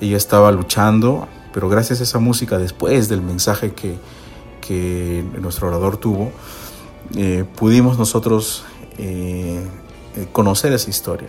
Ella 0.00 0.16
estaba 0.16 0.50
luchando, 0.50 1.28
pero 1.52 1.68
gracias 1.68 2.00
a 2.00 2.04
esa 2.04 2.18
música, 2.18 2.58
después 2.58 3.08
del 3.08 3.22
mensaje 3.22 3.72
que, 3.72 3.98
nuestro 5.40 5.66
orador 5.66 5.96
tuvo, 5.96 6.30
eh, 7.16 7.44
pudimos 7.56 7.98
nosotros 7.98 8.62
eh, 8.98 9.66
eh, 10.16 10.26
conocer 10.30 10.72
esa 10.72 10.88
historia. 10.88 11.28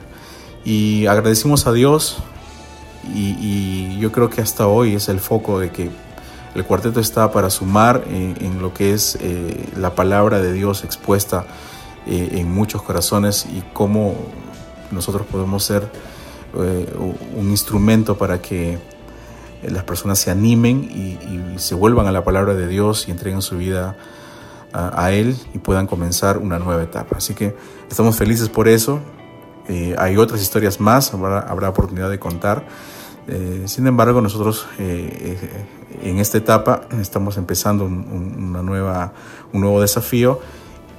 Y 0.63 1.07
agradecimos 1.07 1.65
a 1.65 1.73
Dios 1.73 2.17
y, 3.15 3.35
y 3.39 3.99
yo 3.99 4.11
creo 4.11 4.29
que 4.29 4.41
hasta 4.41 4.67
hoy 4.67 4.93
es 4.93 5.09
el 5.09 5.19
foco 5.19 5.59
de 5.59 5.71
que 5.71 5.89
el 6.53 6.65
cuarteto 6.65 6.99
está 6.99 7.31
para 7.31 7.49
sumar 7.49 8.03
en, 8.07 8.61
lo 8.61 8.73
que 8.73 8.93
es 8.93 9.17
eh, 9.21 9.69
la 9.77 9.95
palabra 9.95 10.41
de 10.41 10.51
Dios 10.51 10.83
expuesta 10.83 11.45
eh, 12.05 12.29
en 12.33 12.51
muchos 12.51 12.81
corazones 12.81 13.45
y 13.45 13.63
cómo 13.73 14.15
nosotros 14.91 15.25
podemos 15.31 15.63
ser 15.63 15.89
eh, 16.57 16.93
un 17.37 17.49
instrumento 17.49 18.17
para 18.17 18.41
que 18.41 18.79
las 19.63 19.83
personas 19.83 20.19
se 20.19 20.31
animen 20.31 20.83
y, 20.83 21.19
se 21.57 21.75
vuelvan 21.75 22.07
a 22.07 22.11
la 22.11 22.23
palabra 22.23 22.55
de 22.55 22.67
Dios 22.67 23.07
y 23.07 23.11
entreguen 23.11 23.41
su 23.43 23.57
vida 23.57 23.95
a, 24.73 25.11
Él 25.11 25.37
y 25.53 25.59
puedan 25.59 25.85
comenzar 25.85 26.39
una 26.39 26.57
nueva 26.57 26.81
etapa. 26.81 27.17
Así 27.17 27.35
que 27.35 27.55
estamos 27.89 28.15
felices 28.15 28.49
por 28.49 28.67
eso. 28.67 28.99
Hay 29.99 30.17
otras 30.17 30.41
historias 30.41 30.79
más, 30.79 31.13
habrá, 31.13 31.41
habrá 31.41 31.69
oportunidad 31.69 32.09
de 32.09 32.17
contar. 32.17 32.65
Sin 33.65 33.85
embargo, 33.85 34.21
nosotros 34.21 34.65
en 36.01 36.19
esta 36.19 36.37
etapa 36.37 36.81
estamos 36.99 37.37
empezando 37.37 37.85
un, 37.85 37.93
un, 38.11 38.43
una 38.43 38.61
nueva, 38.61 39.13
un 39.53 39.61
nuevo 39.61 39.81
desafío 39.81 40.39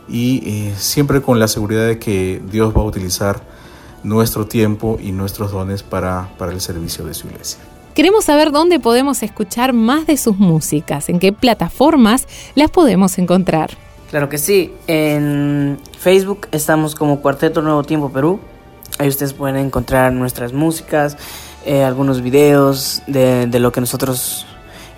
y 0.08 0.42
eh, 0.44 0.74
siempre 0.76 1.22
con 1.22 1.38
la 1.38 1.48
seguridad 1.48 1.86
de 1.86 1.98
que 1.98 2.42
Dios 2.50 2.74
va 2.76 2.82
a 2.82 2.84
utilizar 2.84 3.40
nuestro 4.02 4.46
tiempo 4.46 4.98
y 5.00 5.12
nuestros 5.12 5.52
dones 5.52 5.82
para, 5.82 6.30
para 6.38 6.52
el 6.52 6.60
servicio 6.60 7.04
de 7.04 7.14
su 7.14 7.28
iglesia. 7.28 7.60
Queremos 7.94 8.24
saber 8.24 8.52
dónde 8.52 8.80
podemos 8.80 9.22
escuchar 9.22 9.72
más 9.72 10.06
de 10.06 10.16
sus 10.16 10.38
músicas, 10.38 11.08
en 11.08 11.18
qué 11.18 11.32
plataformas 11.32 12.26
las 12.54 12.70
podemos 12.70 13.18
encontrar. 13.18 13.70
Claro 14.10 14.28
que 14.28 14.38
sí, 14.38 14.72
en 14.86 15.78
Facebook 15.98 16.48
estamos 16.52 16.94
como 16.94 17.20
Cuarteto 17.20 17.62
Nuevo 17.62 17.82
Tiempo 17.82 18.10
Perú. 18.10 18.40
Ahí 18.98 19.08
ustedes 19.08 19.32
pueden 19.32 19.56
encontrar 19.56 20.12
nuestras 20.12 20.52
músicas, 20.52 21.16
eh, 21.64 21.84
algunos 21.84 22.22
videos 22.22 23.02
de, 23.06 23.46
de, 23.46 23.58
lo 23.58 23.72
que 23.72 23.80
nosotros 23.80 24.46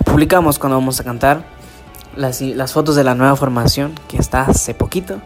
publicamos 0.04 0.58
cuando 0.58 0.76
vamos 0.76 1.00
a 1.00 1.04
cantar, 1.04 1.44
las, 2.16 2.72
fotos 2.72 2.96
de 2.96 3.04
la 3.04 3.14
nueva 3.14 3.36
formación 3.36 3.92
que 4.08 4.16
está 4.16 4.42
hace 4.42 4.74
poquito. 4.74 5.20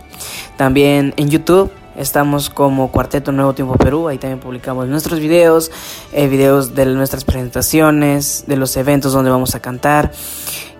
También 0.56 1.14
en 1.16 1.28
YouTube 1.28 1.70
estamos 1.96 2.50
como 2.50 2.90
Cuarteto 2.90 3.32
Nuevo 3.32 3.54
Tiempo 3.54 3.76
Perú, 3.76 4.08
ahí 4.08 4.18
también 4.18 4.40
publicamos 4.40 4.86
nuestros 4.86 5.20
videos, 5.20 5.70
eh, 6.12 6.28
videos 6.28 6.74
de 6.74 6.86
nuestras 6.86 7.24
presentaciones, 7.24 8.44
de 8.46 8.56
los 8.56 8.76
eventos 8.76 9.12
donde 9.12 9.30
vamos 9.30 9.54
a 9.54 9.60
cantar. 9.60 10.12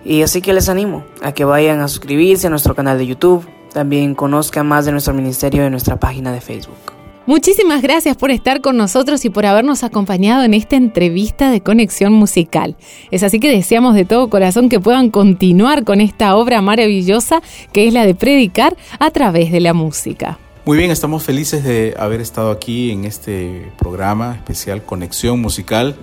Y 0.04 0.22
así 0.22 0.40
que 0.40 0.52
les 0.52 0.68
animo 0.68 1.04
a 1.22 1.32
que 1.32 1.44
vayan 1.44 1.80
a 1.80 1.88
suscribirse 1.88 2.46
a 2.46 2.50
nuestro 2.50 2.74
canal 2.74 2.98
de 2.98 3.06
YouTube, 3.06 3.46
también 3.72 4.14
conozcan 4.14 4.66
más 4.66 4.86
de 4.86 4.92
nuestro 4.92 5.12
ministerio 5.12 5.64
en 5.64 5.72
nuestra 5.72 5.96
página 5.96 6.32
de 6.32 6.40
Facebook. 6.40 6.97
Muchísimas 7.28 7.82
gracias 7.82 8.16
por 8.16 8.30
estar 8.30 8.62
con 8.62 8.78
nosotros 8.78 9.22
y 9.26 9.28
por 9.28 9.44
habernos 9.44 9.84
acompañado 9.84 10.44
en 10.44 10.54
esta 10.54 10.76
entrevista 10.76 11.50
de 11.50 11.60
conexión 11.60 12.14
musical. 12.14 12.74
Es 13.10 13.22
así 13.22 13.38
que 13.38 13.50
deseamos 13.50 13.94
de 13.94 14.06
todo 14.06 14.30
corazón 14.30 14.70
que 14.70 14.80
puedan 14.80 15.10
continuar 15.10 15.84
con 15.84 16.00
esta 16.00 16.34
obra 16.36 16.62
maravillosa 16.62 17.42
que 17.70 17.86
es 17.86 17.92
la 17.92 18.06
de 18.06 18.14
predicar 18.14 18.78
a 18.98 19.10
través 19.10 19.52
de 19.52 19.60
la 19.60 19.74
música. 19.74 20.38
Muy 20.64 20.78
bien, 20.78 20.90
estamos 20.90 21.22
felices 21.22 21.64
de 21.64 21.94
haber 21.98 22.22
estado 22.22 22.50
aquí 22.50 22.92
en 22.92 23.04
este 23.04 23.72
programa 23.78 24.36
especial 24.36 24.82
Conexión 24.82 25.38
Musical, 25.38 25.96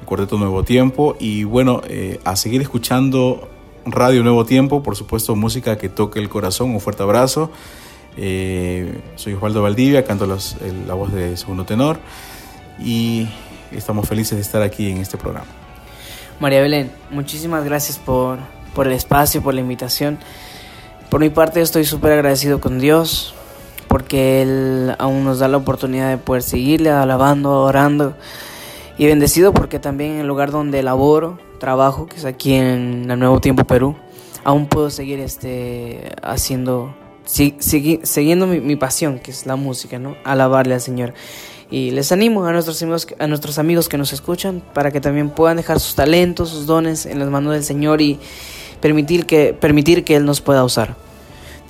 el 0.00 0.06
Cuarteto 0.06 0.38
Nuevo 0.38 0.62
Tiempo, 0.62 1.16
y 1.18 1.42
bueno, 1.42 1.82
eh, 1.88 2.20
a 2.22 2.36
seguir 2.36 2.62
escuchando 2.62 3.48
Radio 3.84 4.22
Nuevo 4.22 4.44
Tiempo, 4.44 4.84
por 4.84 4.94
supuesto, 4.94 5.34
música 5.34 5.76
que 5.76 5.88
toque 5.88 6.20
el 6.20 6.28
corazón, 6.28 6.70
un 6.70 6.80
fuerte 6.80 7.02
abrazo. 7.02 7.50
Eh, 8.20 9.00
soy 9.14 9.34
Osvaldo 9.34 9.62
Valdivia, 9.62 10.04
canto 10.04 10.26
los, 10.26 10.56
el, 10.60 10.88
la 10.88 10.94
voz 10.94 11.12
de 11.12 11.36
segundo 11.36 11.64
tenor 11.64 11.98
y 12.80 13.28
estamos 13.70 14.08
felices 14.08 14.36
de 14.36 14.42
estar 14.42 14.60
aquí 14.60 14.90
en 14.90 14.96
este 14.98 15.16
programa. 15.16 15.46
María 16.40 16.60
Belén, 16.60 16.90
muchísimas 17.10 17.64
gracias 17.64 17.96
por, 17.98 18.38
por 18.74 18.88
el 18.88 18.92
espacio, 18.94 19.40
por 19.40 19.54
la 19.54 19.60
invitación. 19.60 20.18
Por 21.10 21.20
mi 21.20 21.30
parte 21.30 21.60
estoy 21.60 21.84
súper 21.84 22.12
agradecido 22.12 22.60
con 22.60 22.80
Dios 22.80 23.34
porque 23.86 24.42
Él 24.42 24.96
aún 24.98 25.24
nos 25.24 25.38
da 25.38 25.46
la 25.46 25.56
oportunidad 25.56 26.10
de 26.10 26.18
poder 26.18 26.42
seguirle 26.42 26.90
alabando, 26.90 27.62
orando 27.62 28.16
y 28.98 29.06
bendecido 29.06 29.54
porque 29.54 29.78
también 29.78 30.14
en 30.14 30.20
el 30.20 30.26
lugar 30.26 30.50
donde 30.50 30.82
laboro, 30.82 31.38
trabajo, 31.60 32.06
que 32.06 32.16
es 32.16 32.24
aquí 32.24 32.54
en 32.54 33.08
el 33.08 33.18
Nuevo 33.18 33.40
Tiempo 33.40 33.64
Perú, 33.64 33.94
aún 34.42 34.66
puedo 34.66 34.90
seguir 34.90 35.20
este, 35.20 36.16
haciendo 36.20 36.94
segui 37.28 38.00
siguiendo 38.02 38.46
mi, 38.46 38.60
mi, 38.60 38.76
pasión, 38.76 39.18
que 39.18 39.30
es 39.30 39.44
la 39.46 39.56
música, 39.56 39.98
¿no? 39.98 40.16
Alabarle 40.24 40.74
al 40.74 40.80
Señor. 40.80 41.12
Y 41.70 41.90
les 41.90 42.10
animo 42.12 42.46
a 42.46 42.52
nuestros, 42.52 42.82
amigos, 42.82 43.06
a 43.18 43.26
nuestros 43.26 43.58
amigos 43.58 43.88
que 43.90 43.98
nos 43.98 44.14
escuchan 44.14 44.62
para 44.72 44.90
que 44.90 45.00
también 45.00 45.28
puedan 45.28 45.58
dejar 45.58 45.78
sus 45.78 45.94
talentos, 45.94 46.48
sus 46.48 46.64
dones 46.64 47.04
en 47.04 47.18
las 47.18 47.28
manos 47.28 47.52
del 47.52 47.62
Señor 47.62 48.00
y 48.00 48.18
permitir 48.80 49.26
que, 49.26 49.52
permitir 49.52 50.04
que 50.04 50.16
Él 50.16 50.24
nos 50.24 50.40
pueda 50.40 50.64
usar. 50.64 50.96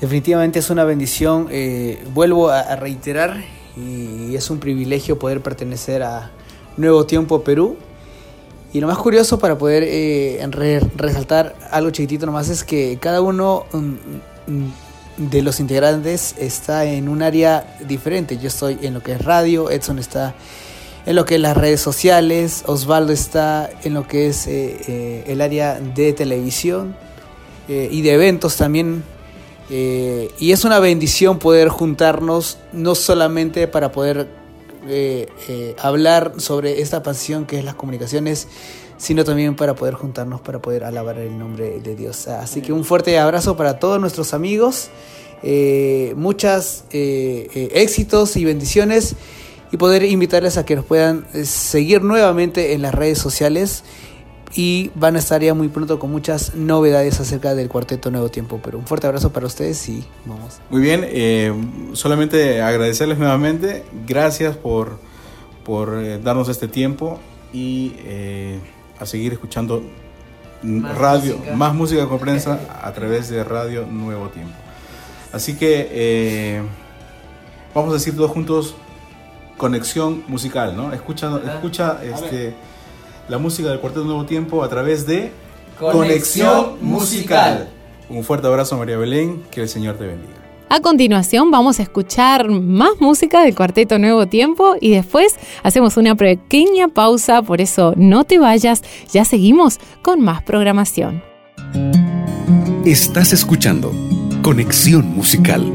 Definitivamente 0.00 0.60
es 0.60 0.70
una 0.70 0.84
bendición, 0.84 1.48
eh, 1.50 2.00
vuelvo 2.14 2.50
a, 2.50 2.60
a, 2.60 2.76
reiterar, 2.76 3.42
y 3.76 4.36
es 4.36 4.50
un 4.50 4.60
privilegio 4.60 5.18
poder 5.18 5.40
pertenecer 5.40 6.04
a 6.04 6.30
Nuevo 6.76 7.04
Tiempo 7.04 7.42
Perú. 7.42 7.76
Y 8.72 8.80
lo 8.80 8.86
más 8.86 8.98
curioso 8.98 9.40
para 9.40 9.58
poder 9.58 9.82
eh, 9.84 10.46
re 10.50 10.80
resaltar 10.94 11.56
algo 11.72 11.90
chiquitito 11.90 12.26
nomás 12.26 12.48
es 12.48 12.62
que 12.62 12.98
cada 13.00 13.20
uno... 13.20 13.64
Um, 13.72 13.96
um, 14.46 14.70
de 15.18 15.42
los 15.42 15.60
integrantes 15.60 16.34
está 16.38 16.84
en 16.84 17.08
un 17.08 17.22
área 17.22 17.76
diferente. 17.86 18.38
Yo 18.38 18.48
estoy 18.48 18.78
en 18.82 18.94
lo 18.94 19.02
que 19.02 19.12
es 19.12 19.24
radio, 19.24 19.70
Edson 19.70 19.98
está 19.98 20.34
en 21.06 21.16
lo 21.16 21.24
que 21.24 21.34
es 21.34 21.40
las 21.40 21.56
redes 21.56 21.80
sociales, 21.80 22.62
Osvaldo 22.66 23.12
está 23.12 23.68
en 23.82 23.94
lo 23.94 24.06
que 24.06 24.28
es 24.28 24.46
eh, 24.46 24.78
eh, 24.86 25.24
el 25.26 25.40
área 25.40 25.80
de 25.80 26.12
televisión 26.12 26.96
eh, 27.68 27.88
y 27.90 28.02
de 28.02 28.12
eventos 28.12 28.56
también. 28.56 29.02
Y 29.70 30.52
es 30.52 30.64
una 30.64 30.78
bendición 30.78 31.38
poder 31.38 31.68
juntarnos, 31.68 32.56
no 32.72 32.94
solamente 32.94 33.68
para 33.68 33.92
poder 33.92 34.26
hablar 35.78 36.32
sobre 36.38 36.80
esta 36.80 37.02
pasión 37.02 37.44
que 37.44 37.58
es 37.58 37.64
las 37.66 37.74
comunicaciones, 37.74 38.48
sino 38.98 39.24
también 39.24 39.56
para 39.56 39.74
poder 39.74 39.94
juntarnos, 39.94 40.40
para 40.40 40.60
poder 40.60 40.84
alabar 40.84 41.18
el 41.18 41.38
nombre 41.38 41.80
de 41.80 41.96
Dios. 41.96 42.28
Así 42.28 42.60
que 42.60 42.72
un 42.72 42.84
fuerte 42.84 43.18
abrazo 43.18 43.56
para 43.56 43.78
todos 43.78 44.00
nuestros 44.00 44.34
amigos, 44.34 44.90
eh, 45.42 46.12
muchas 46.16 46.84
eh, 46.90 47.48
eh, 47.54 47.70
éxitos 47.74 48.36
y 48.36 48.44
bendiciones 48.44 49.14
y 49.70 49.76
poder 49.76 50.02
invitarles 50.02 50.56
a 50.56 50.66
que 50.66 50.76
nos 50.76 50.84
puedan 50.84 51.26
seguir 51.44 52.02
nuevamente 52.02 52.72
en 52.72 52.82
las 52.82 52.94
redes 52.94 53.18
sociales 53.18 53.84
y 54.54 54.90
van 54.94 55.14
a 55.14 55.18
estar 55.18 55.42
ya 55.42 55.54
muy 55.54 55.68
pronto 55.68 55.98
con 55.98 56.10
muchas 56.10 56.54
novedades 56.54 57.20
acerca 57.20 57.54
del 57.54 57.68
cuarteto 57.68 58.10
Nuevo 58.10 58.30
Tiempo. 58.30 58.60
Pero 58.64 58.78
un 58.78 58.86
fuerte 58.86 59.06
abrazo 59.06 59.30
para 59.30 59.46
ustedes 59.46 59.88
y 59.88 60.04
vamos. 60.24 60.60
Muy 60.70 60.80
bien, 60.80 61.92
solamente 61.92 62.62
agradecerles 62.62 63.18
nuevamente, 63.18 63.84
gracias 64.06 64.56
por, 64.56 64.98
por 65.64 66.22
darnos 66.22 66.48
este 66.48 66.66
tiempo 66.66 67.20
y 67.52 67.94
eh, 67.98 68.58
a 68.98 69.06
seguir 69.06 69.32
escuchando 69.32 69.82
más 70.62 70.96
radio, 70.98 71.36
música. 71.36 71.56
más 71.56 71.74
música 71.74 72.06
con 72.06 72.18
prensa 72.18 72.60
a 72.82 72.92
través 72.92 73.28
de 73.28 73.44
Radio 73.44 73.86
Nuevo 73.86 74.28
Tiempo. 74.28 74.54
Así 75.32 75.56
que 75.56 75.88
eh, 75.90 76.62
vamos 77.74 77.90
a 77.90 77.94
decir 77.94 78.16
todos 78.16 78.30
juntos 78.30 78.74
conexión 79.56 80.24
musical, 80.28 80.76
¿no? 80.76 80.92
Escucha, 80.92 81.40
escucha 81.54 81.98
este, 82.02 82.54
la 83.28 83.38
música 83.38 83.68
del 83.68 83.80
Cuarteto 83.80 84.04
Nuevo 84.04 84.24
Tiempo 84.24 84.62
a 84.62 84.68
través 84.68 85.06
de 85.06 85.32
Conexión, 85.78 85.92
conexión 85.92 86.78
musical. 86.80 87.68
Un 88.08 88.24
fuerte 88.24 88.46
abrazo 88.46 88.76
María 88.78 88.96
Belén, 88.96 89.44
que 89.50 89.62
el 89.62 89.68
Señor 89.68 89.96
te 89.96 90.06
bendiga. 90.06 90.37
A 90.70 90.80
continuación 90.80 91.50
vamos 91.50 91.80
a 91.80 91.82
escuchar 91.82 92.50
más 92.50 93.00
música 93.00 93.42
del 93.42 93.54
Cuarteto 93.54 93.98
Nuevo 93.98 94.26
Tiempo 94.26 94.76
y 94.78 94.90
después 94.90 95.34
hacemos 95.62 95.96
una 95.96 96.14
pequeña 96.14 96.88
pausa, 96.88 97.40
por 97.40 97.62
eso 97.62 97.94
no 97.96 98.24
te 98.24 98.38
vayas, 98.38 98.82
ya 99.10 99.24
seguimos 99.24 99.78
con 100.02 100.20
más 100.20 100.42
programación. 100.42 101.22
Estás 102.84 103.32
escuchando 103.32 103.92
Conexión 104.42 105.06
Musical. 105.14 105.72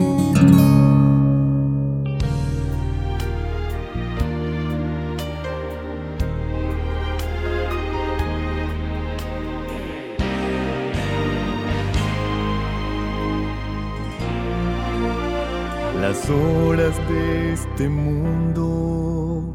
Horas 16.29 16.95
de 17.09 17.53
este 17.53 17.89
mundo 17.89 19.53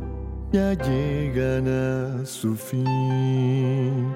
ya 0.52 0.72
llegan 0.74 1.68
a 1.68 2.26
su 2.26 2.54
fin. 2.54 4.14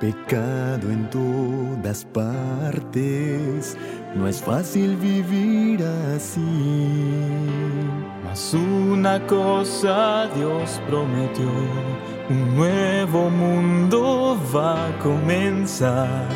Pecado 0.00 0.90
en 0.90 1.08
todas 1.10 2.04
partes, 2.06 3.76
no 4.16 4.26
es 4.26 4.42
fácil 4.42 4.96
vivir 4.96 5.82
así. 6.14 6.40
Mas 8.24 8.54
una 8.54 9.24
cosa 9.26 10.28
Dios 10.34 10.80
prometió, 10.88 11.50
un 12.30 12.56
nuevo 12.56 13.30
mundo 13.30 14.36
va 14.54 14.88
a 14.88 14.98
comenzar. 14.98 16.28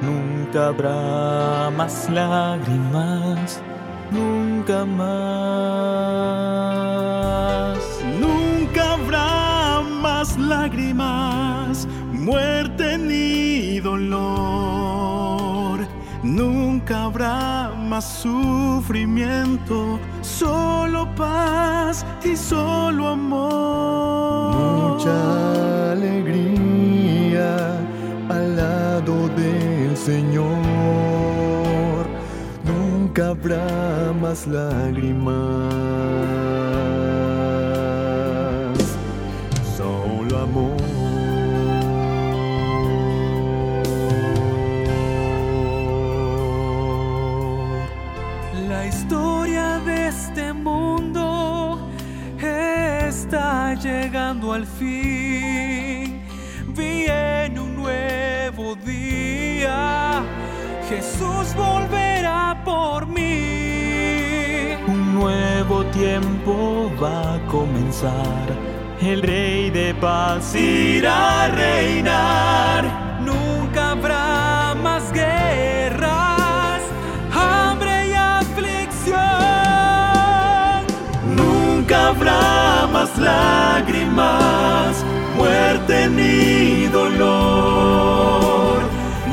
Nunca 0.00 0.68
habrá 0.68 1.70
más 1.76 2.10
lágrimas, 2.10 3.62
nunca 4.12 4.84
más. 4.84 5.02
Nunca 8.20 8.92
habrá 8.94 9.80
más 10.00 10.38
lágrimas, 10.38 11.88
muerte 12.12 12.98
ni 12.98 13.80
dolor. 13.80 15.80
Nunca 16.22 17.04
habrá 17.04 17.72
más 17.76 18.20
sufrimiento, 18.22 19.98
solo 20.20 21.08
paz 21.16 22.04
y 22.24 22.36
solo 22.36 23.08
amor. 23.08 24.94
Mucha 24.94 25.92
alegría 25.92 27.78
al 28.28 28.56
lado 28.56 29.28
del 29.36 29.96
Señor. 29.96 31.51
Nunca 33.14 33.28
habrá 33.28 34.10
más 34.18 34.46
lágrimas, 34.46 35.34
solo 39.76 40.38
amor. 40.38 40.80
La 48.66 48.86
historia 48.86 49.78
de 49.84 50.08
este 50.08 50.54
mundo 50.54 51.86
está 52.38 53.74
llegando 53.74 54.54
al 54.54 54.64
fin. 54.64 56.22
Viene 56.74 57.60
un 57.60 57.76
nuevo 57.76 58.74
día. 58.76 60.22
Jesús 60.88 61.54
volverá 61.54 61.91
nuevo 65.62 65.84
tiempo 65.92 66.90
va 67.00 67.34
a 67.34 67.46
comenzar. 67.46 68.46
El 69.00 69.22
rey 69.22 69.70
de 69.70 69.94
paz 69.94 70.56
irá 70.56 71.44
a 71.44 71.48
reinar. 71.48 73.20
Nunca 73.20 73.92
habrá 73.92 74.74
más 74.82 75.12
guerras, 75.12 76.82
hambre 77.32 78.08
y 78.08 78.12
aflicción. 78.14 79.20
Nunca 81.36 82.08
habrá 82.08 82.88
más 82.92 83.16
lágrimas, 83.18 85.04
muerte 85.36 86.08
ni 86.08 86.86
dolor. 86.88 88.82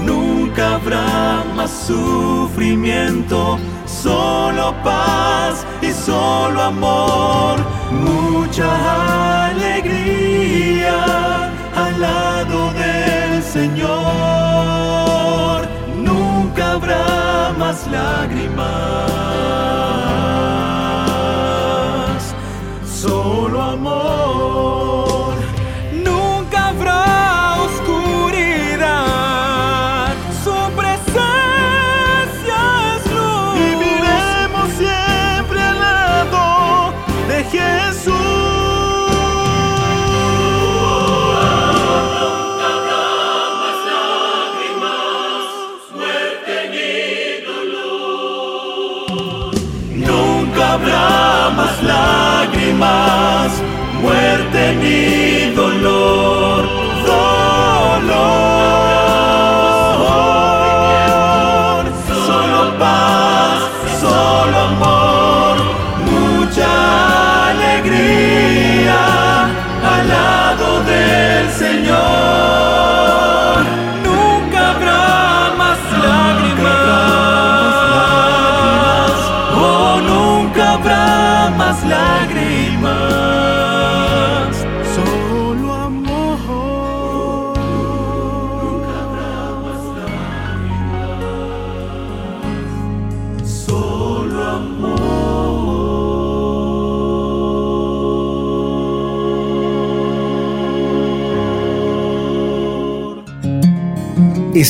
Nunca 0.05 0.75
habrá 0.75 1.43
más 1.55 1.71
sufrimiento, 1.87 3.57
solo 3.87 4.75
paz 4.83 5.65
solo 6.09 6.59
amor. 6.73 7.55
Mucha 7.91 8.69
alegría 9.49 10.97
al 11.83 11.93
lado 12.07 12.59
del 12.81 13.33
Señor. 13.55 13.99
Nunca 16.09 16.63
habrá 16.73 17.07
más 17.61 17.77
lágrimas, 17.97 18.69
muerte 54.71 55.28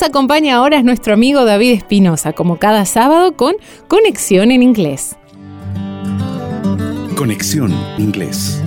Nos 0.00 0.08
acompaña 0.08 0.56
ahora 0.56 0.78
es 0.78 0.84
nuestro 0.84 1.12
amigo 1.12 1.44
David 1.44 1.72
Espinosa, 1.72 2.32
como 2.32 2.56
cada 2.56 2.86
sábado 2.86 3.32
con 3.36 3.56
Conexión 3.86 4.50
en 4.50 4.62
Inglés. 4.62 5.16
Conexión 7.16 7.74
Inglés. 7.98 8.62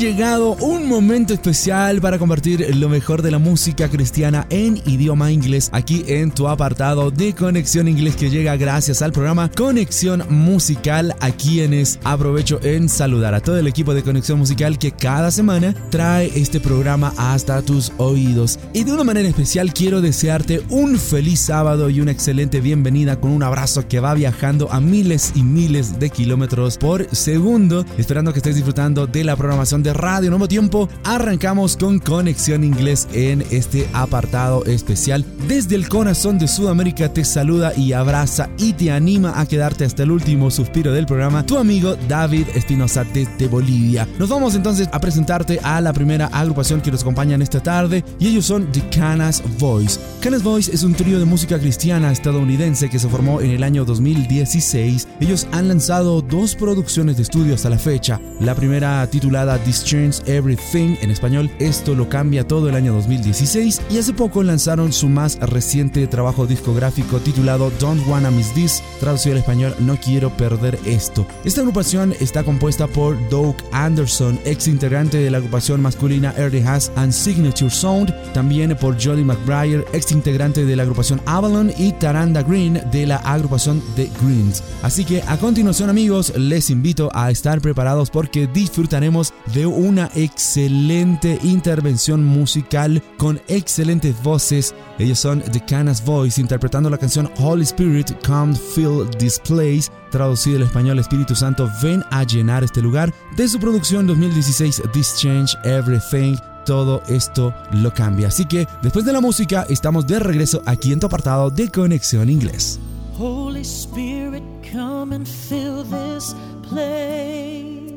Llegado 0.00 0.54
un 0.62 0.88
momento 0.88 1.34
especial 1.34 2.00
para 2.00 2.18
compartir 2.18 2.74
lo 2.74 2.88
mejor 2.88 3.20
de 3.20 3.30
la 3.30 3.38
música 3.38 3.86
cristiana 3.90 4.46
en 4.48 4.80
idioma 4.86 5.30
inglés 5.30 5.68
aquí 5.74 6.04
en 6.06 6.30
tu 6.30 6.48
apartado 6.48 7.10
de 7.10 7.34
Conexión 7.34 7.86
Inglés 7.86 8.16
que 8.16 8.30
llega 8.30 8.56
gracias 8.56 9.02
al 9.02 9.12
programa 9.12 9.50
Conexión 9.50 10.24
Musical 10.30 11.14
a 11.20 11.32
quienes 11.32 11.98
aprovecho 12.02 12.60
en 12.62 12.88
saludar 12.88 13.34
a 13.34 13.40
todo 13.40 13.58
el 13.58 13.66
equipo 13.66 13.92
de 13.92 14.02
Conexión 14.02 14.38
Musical 14.38 14.78
que 14.78 14.92
cada 14.92 15.30
semana 15.30 15.74
trae 15.90 16.32
este 16.34 16.60
programa 16.60 17.12
hasta 17.18 17.60
tus 17.60 17.92
oídos. 17.98 18.58
Y 18.72 18.84
de 18.84 18.94
una 18.94 19.04
manera 19.04 19.28
especial 19.28 19.74
quiero 19.74 20.00
desearte 20.00 20.62
un 20.70 20.98
feliz 20.98 21.40
sábado 21.40 21.90
y 21.90 22.00
una 22.00 22.12
excelente 22.12 22.62
bienvenida 22.62 23.20
con 23.20 23.32
un 23.32 23.42
abrazo 23.42 23.86
que 23.86 24.00
va 24.00 24.14
viajando 24.14 24.72
a 24.72 24.80
miles 24.80 25.32
y 25.34 25.42
miles 25.42 25.98
de 25.98 26.08
kilómetros 26.08 26.78
por 26.78 27.14
segundo, 27.14 27.84
esperando 27.98 28.32
que 28.32 28.38
estés 28.38 28.54
disfrutando 28.54 29.06
de 29.06 29.24
la 29.24 29.36
programación 29.36 29.82
de 29.82 29.89
de 29.90 29.94
Radio 29.94 30.30
Nuevo 30.30 30.46
Tiempo, 30.46 30.88
arrancamos 31.04 31.76
con 31.76 31.98
Conexión 31.98 32.64
Inglés 32.64 33.08
en 33.12 33.44
este 33.50 33.88
apartado 33.92 34.64
especial. 34.64 35.24
Desde 35.48 35.74
el 35.74 35.88
corazón 35.88 36.38
de 36.38 36.48
Sudamérica 36.48 37.12
te 37.12 37.24
saluda 37.24 37.72
y 37.74 37.92
abraza 37.92 38.50
y 38.58 38.72
te 38.74 38.90
anima 38.90 39.40
a 39.40 39.46
quedarte 39.46 39.84
hasta 39.84 40.02
el 40.02 40.10
último 40.10 40.50
suspiro 40.50 40.92
del 40.92 41.06
programa 41.06 41.44
tu 41.44 41.56
amigo 41.56 41.96
David 42.08 42.46
Espinosa 42.54 43.04
desde 43.04 43.48
Bolivia. 43.48 44.06
Nos 44.18 44.28
vamos 44.28 44.54
entonces 44.54 44.88
a 44.92 45.00
presentarte 45.00 45.58
a 45.62 45.80
la 45.80 45.92
primera 45.92 46.26
agrupación 46.26 46.80
que 46.80 46.90
nos 46.90 47.02
acompaña 47.02 47.34
en 47.34 47.42
esta 47.42 47.60
tarde 47.60 48.04
y 48.18 48.28
ellos 48.28 48.46
son 48.46 48.70
The 48.72 48.82
Canas 48.90 49.42
Voice. 49.58 49.98
Canas 50.20 50.42
Voice 50.42 50.72
es 50.72 50.82
un 50.82 50.94
trío 50.94 51.18
de 51.18 51.24
música 51.24 51.58
cristiana 51.58 52.12
estadounidense 52.12 52.90
que 52.90 52.98
se 52.98 53.08
formó 53.08 53.40
en 53.40 53.50
el 53.50 53.62
año 53.62 53.84
2016. 53.84 55.08
Ellos 55.20 55.46
han 55.52 55.68
lanzado 55.68 56.20
dos 56.22 56.54
producciones 56.54 57.16
de 57.16 57.22
estudio 57.22 57.54
hasta 57.54 57.70
la 57.70 57.78
fecha. 57.78 58.20
La 58.40 58.54
primera 58.54 59.06
titulada 59.08 59.58
This 59.58 59.79
Change 59.84 60.22
Everything 60.26 60.96
en 61.00 61.10
español, 61.10 61.50
esto 61.58 61.94
lo 61.94 62.08
cambia 62.08 62.46
todo 62.46 62.68
el 62.68 62.74
año 62.74 62.92
2016 62.92 63.82
y 63.90 63.98
hace 63.98 64.12
poco 64.12 64.42
lanzaron 64.42 64.92
su 64.92 65.08
más 65.08 65.38
reciente 65.40 66.06
trabajo 66.06 66.46
discográfico 66.46 67.18
titulado 67.18 67.70
Don't 67.80 68.06
Wanna 68.06 68.30
Miss 68.30 68.52
This, 68.52 68.82
traducido 69.00 69.34
al 69.34 69.40
español 69.40 69.74
No 69.78 69.96
Quiero 69.96 70.30
Perder 70.36 70.78
Esto. 70.84 71.26
Esta 71.44 71.60
agrupación 71.60 72.14
está 72.20 72.44
compuesta 72.44 72.86
por 72.86 73.16
Doug 73.28 73.56
Anderson, 73.72 74.38
ex 74.44 74.68
integrante 74.68 75.18
de 75.18 75.30
la 75.30 75.38
agrupación 75.38 75.80
masculina 75.80 76.34
Early 76.36 76.62
Has 76.62 76.92
and 76.96 77.12
Signature 77.12 77.70
Sound, 77.70 78.14
también 78.32 78.76
por 78.76 79.02
Jolly 79.02 79.24
McBride, 79.24 79.84
ex 79.92 80.12
integrante 80.12 80.64
de 80.64 80.76
la 80.76 80.82
agrupación 80.82 81.20
Avalon 81.26 81.72
y 81.76 81.92
Taranda 81.92 82.42
Green 82.42 82.82
de 82.90 83.06
la 83.06 83.16
agrupación 83.16 83.82
The 83.96 84.10
Greens. 84.22 84.62
Así 84.82 85.04
que 85.04 85.22
a 85.26 85.36
continuación 85.36 85.90
amigos, 85.90 86.32
les 86.36 86.70
invito 86.70 87.10
a 87.14 87.30
estar 87.30 87.60
preparados 87.60 88.10
porque 88.10 88.46
disfrutaremos 88.46 89.32
de 89.54 89.66
una 89.70 90.10
excelente 90.14 91.38
intervención 91.42 92.24
musical 92.24 93.02
con 93.16 93.40
excelentes 93.48 94.20
voces. 94.22 94.74
Ellos 94.98 95.18
son 95.18 95.42
The 95.52 95.64
Canas 95.64 96.04
Voice 96.04 96.40
interpretando 96.40 96.90
la 96.90 96.98
canción 96.98 97.30
Holy 97.38 97.62
Spirit 97.62 98.12
Come 98.26 98.54
Fill 98.54 99.08
This 99.18 99.40
Place, 99.40 99.90
traducido 100.10 100.58
al 100.58 100.64
español 100.64 100.98
Espíritu 100.98 101.34
Santo 101.34 101.70
ven 101.82 102.04
a 102.10 102.24
llenar 102.24 102.64
este 102.64 102.82
lugar, 102.82 103.12
de 103.36 103.48
su 103.48 103.58
producción 103.58 104.06
2016 104.06 104.82
This 104.92 105.16
Change 105.16 105.56
Everything 105.64 106.36
todo 106.66 107.02
esto 107.08 107.52
lo 107.72 107.92
cambia. 107.92 108.28
Así 108.28 108.46
que 108.46 108.66
después 108.82 109.04
de 109.04 109.12
la 109.12 109.20
música 109.20 109.66
estamos 109.68 110.06
de 110.06 110.18
regreso 110.18 110.62
aquí 110.66 110.92
en 110.92 111.00
tu 111.00 111.06
apartado 111.06 111.50
de 111.50 111.68
Conexión 111.68 112.30
Inglés. 112.30 112.78
Holy 113.18 113.62
Spirit, 113.62 114.42
come 114.72 115.14
and 115.14 115.26
fill 115.26 115.84
this 115.84 116.34
place. 116.68 117.89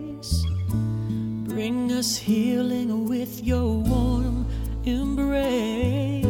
Bring 1.53 1.91
us 1.91 2.17
healing 2.17 3.07
with 3.07 3.43
your 3.43 3.75
warm 3.75 4.47
embrace. 4.85 6.25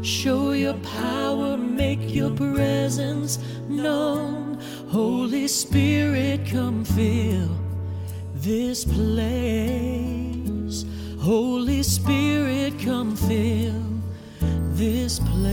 Show 0.00 0.52
your 0.52 0.78
power, 1.02 1.58
make 1.58 2.14
your 2.14 2.30
presence 2.30 3.38
known. 3.68 4.58
Holy 4.88 5.46
Spirit, 5.46 6.46
come 6.46 6.86
fill 6.86 7.50
this 8.34 8.86
place. 8.86 10.86
Holy 11.20 11.82
Spirit, 11.82 12.72
come 12.80 13.14
fill 13.14 13.84
this 14.72 15.18
place. 15.18 15.52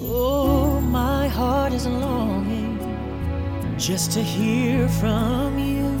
Oh, 0.00 0.80
my 0.80 1.28
heart 1.28 1.72
is 1.72 1.86
longing 1.86 2.72
just 3.78 4.12
to 4.12 4.22
hear 4.22 4.88
from 4.88 5.58
you. 5.58 5.91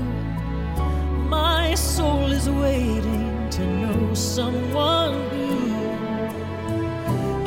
My 1.32 1.74
soul 1.74 2.30
is 2.30 2.46
waiting 2.50 3.48
to 3.52 3.66
know 3.66 4.12
someone 4.12 5.14
who 5.30 5.56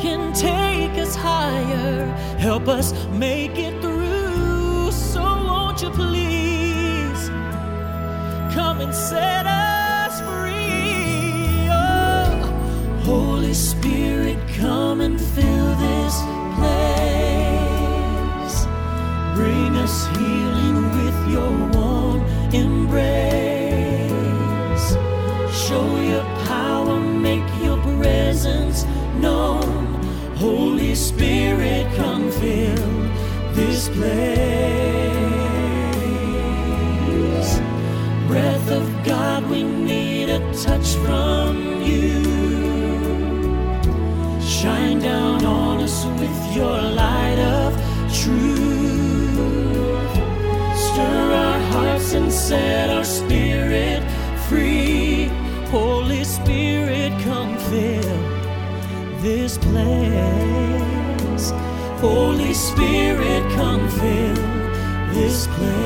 can 0.00 0.32
take 0.32 0.98
us 0.98 1.14
higher, 1.14 2.04
help 2.36 2.66
us 2.66 2.92
make 3.12 3.56
it 3.56 3.80
through. 3.80 4.90
So 4.90 5.22
won't 5.22 5.82
you 5.82 5.90
please 5.90 7.28
come 8.58 8.80
and 8.80 8.92
set 8.92 9.46
us 9.46 10.20
free? 10.28 11.68
Oh, 11.70 12.50
Holy 13.04 13.54
Spirit, 13.54 14.38
come 14.58 15.00
and 15.00 15.16
fill 15.20 15.70
this 15.86 16.14
place. 16.58 16.96
Bring 19.36 19.76
us 19.76 20.06
healing 20.18 20.90
with 20.98 21.18
your 21.34 21.52
warm 21.70 22.20
embrace. 22.52 23.35
Place. 34.06 35.86
Breath 38.28 38.70
of 38.70 38.84
God, 39.04 39.48
we 39.50 39.62
need 39.62 40.28
a 40.28 40.40
touch 40.64 40.94
from 41.04 41.82
you. 41.82 42.22
Shine 44.40 44.98
down 45.00 45.44
on 45.44 45.80
us 45.80 46.04
with 46.20 46.56
your 46.56 46.80
light 47.04 47.38
of 47.38 47.72
truth. 48.22 48.56
Stir 50.86 51.26
our 51.44 51.60
hearts 51.72 52.12
and 52.14 52.32
set 52.32 52.90
our 52.90 53.04
spirit 53.04 54.02
free. 54.48 55.30
Holy 55.70 56.24
Spirit, 56.24 57.12
come 57.22 57.56
fill 57.70 58.18
this 59.20 59.58
place. 59.58 60.85
Holy 62.00 62.52
Spirit, 62.52 63.42
come 63.52 63.88
fill 63.88 64.34
this 65.14 65.46
place. 65.46 65.82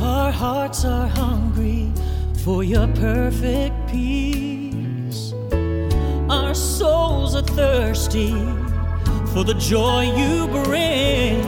Our 0.00 0.30
hearts 0.30 0.84
are 0.84 1.08
hungry 1.08 1.90
for 2.44 2.62
your 2.62 2.86
perfect 2.94 3.74
peace. 3.88 5.32
Our 6.30 6.54
souls 6.54 7.34
are 7.34 7.42
thirsty 7.42 8.32
for 9.32 9.42
the 9.44 9.54
joy 9.58 10.02
you 10.16 10.46
bring. 10.64 11.42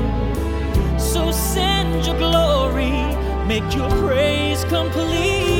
So 0.99 1.31
send 1.31 2.07
your 2.07 2.19
glory, 2.19 2.91
make 3.47 3.73
your 3.75 3.89
praise 4.03 4.65
complete. 4.65 5.58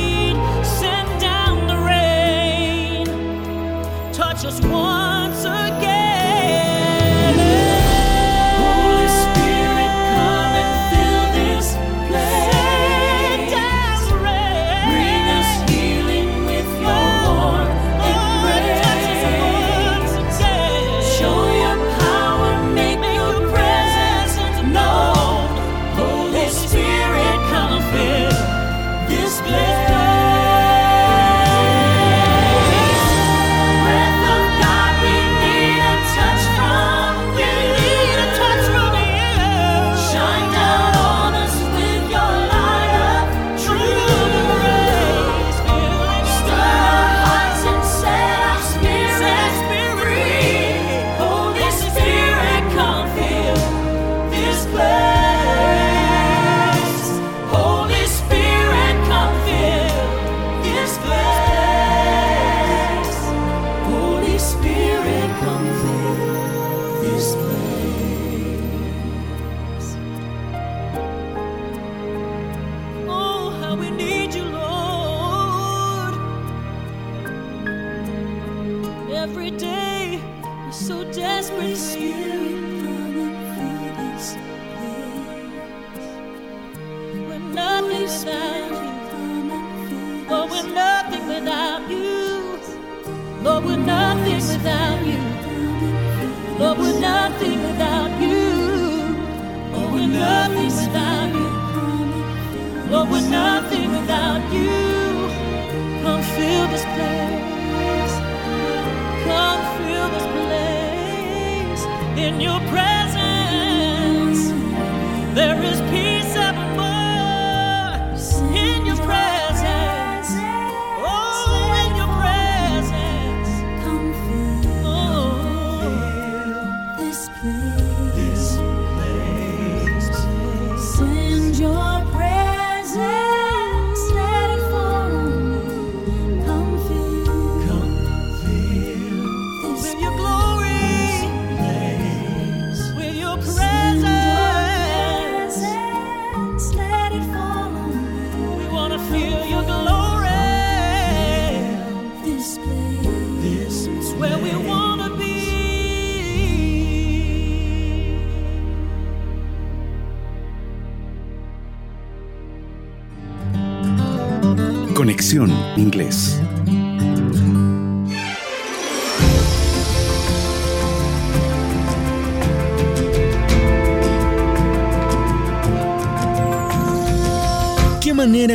just 4.41 4.63
once 4.63 5.43
again. 5.43 5.88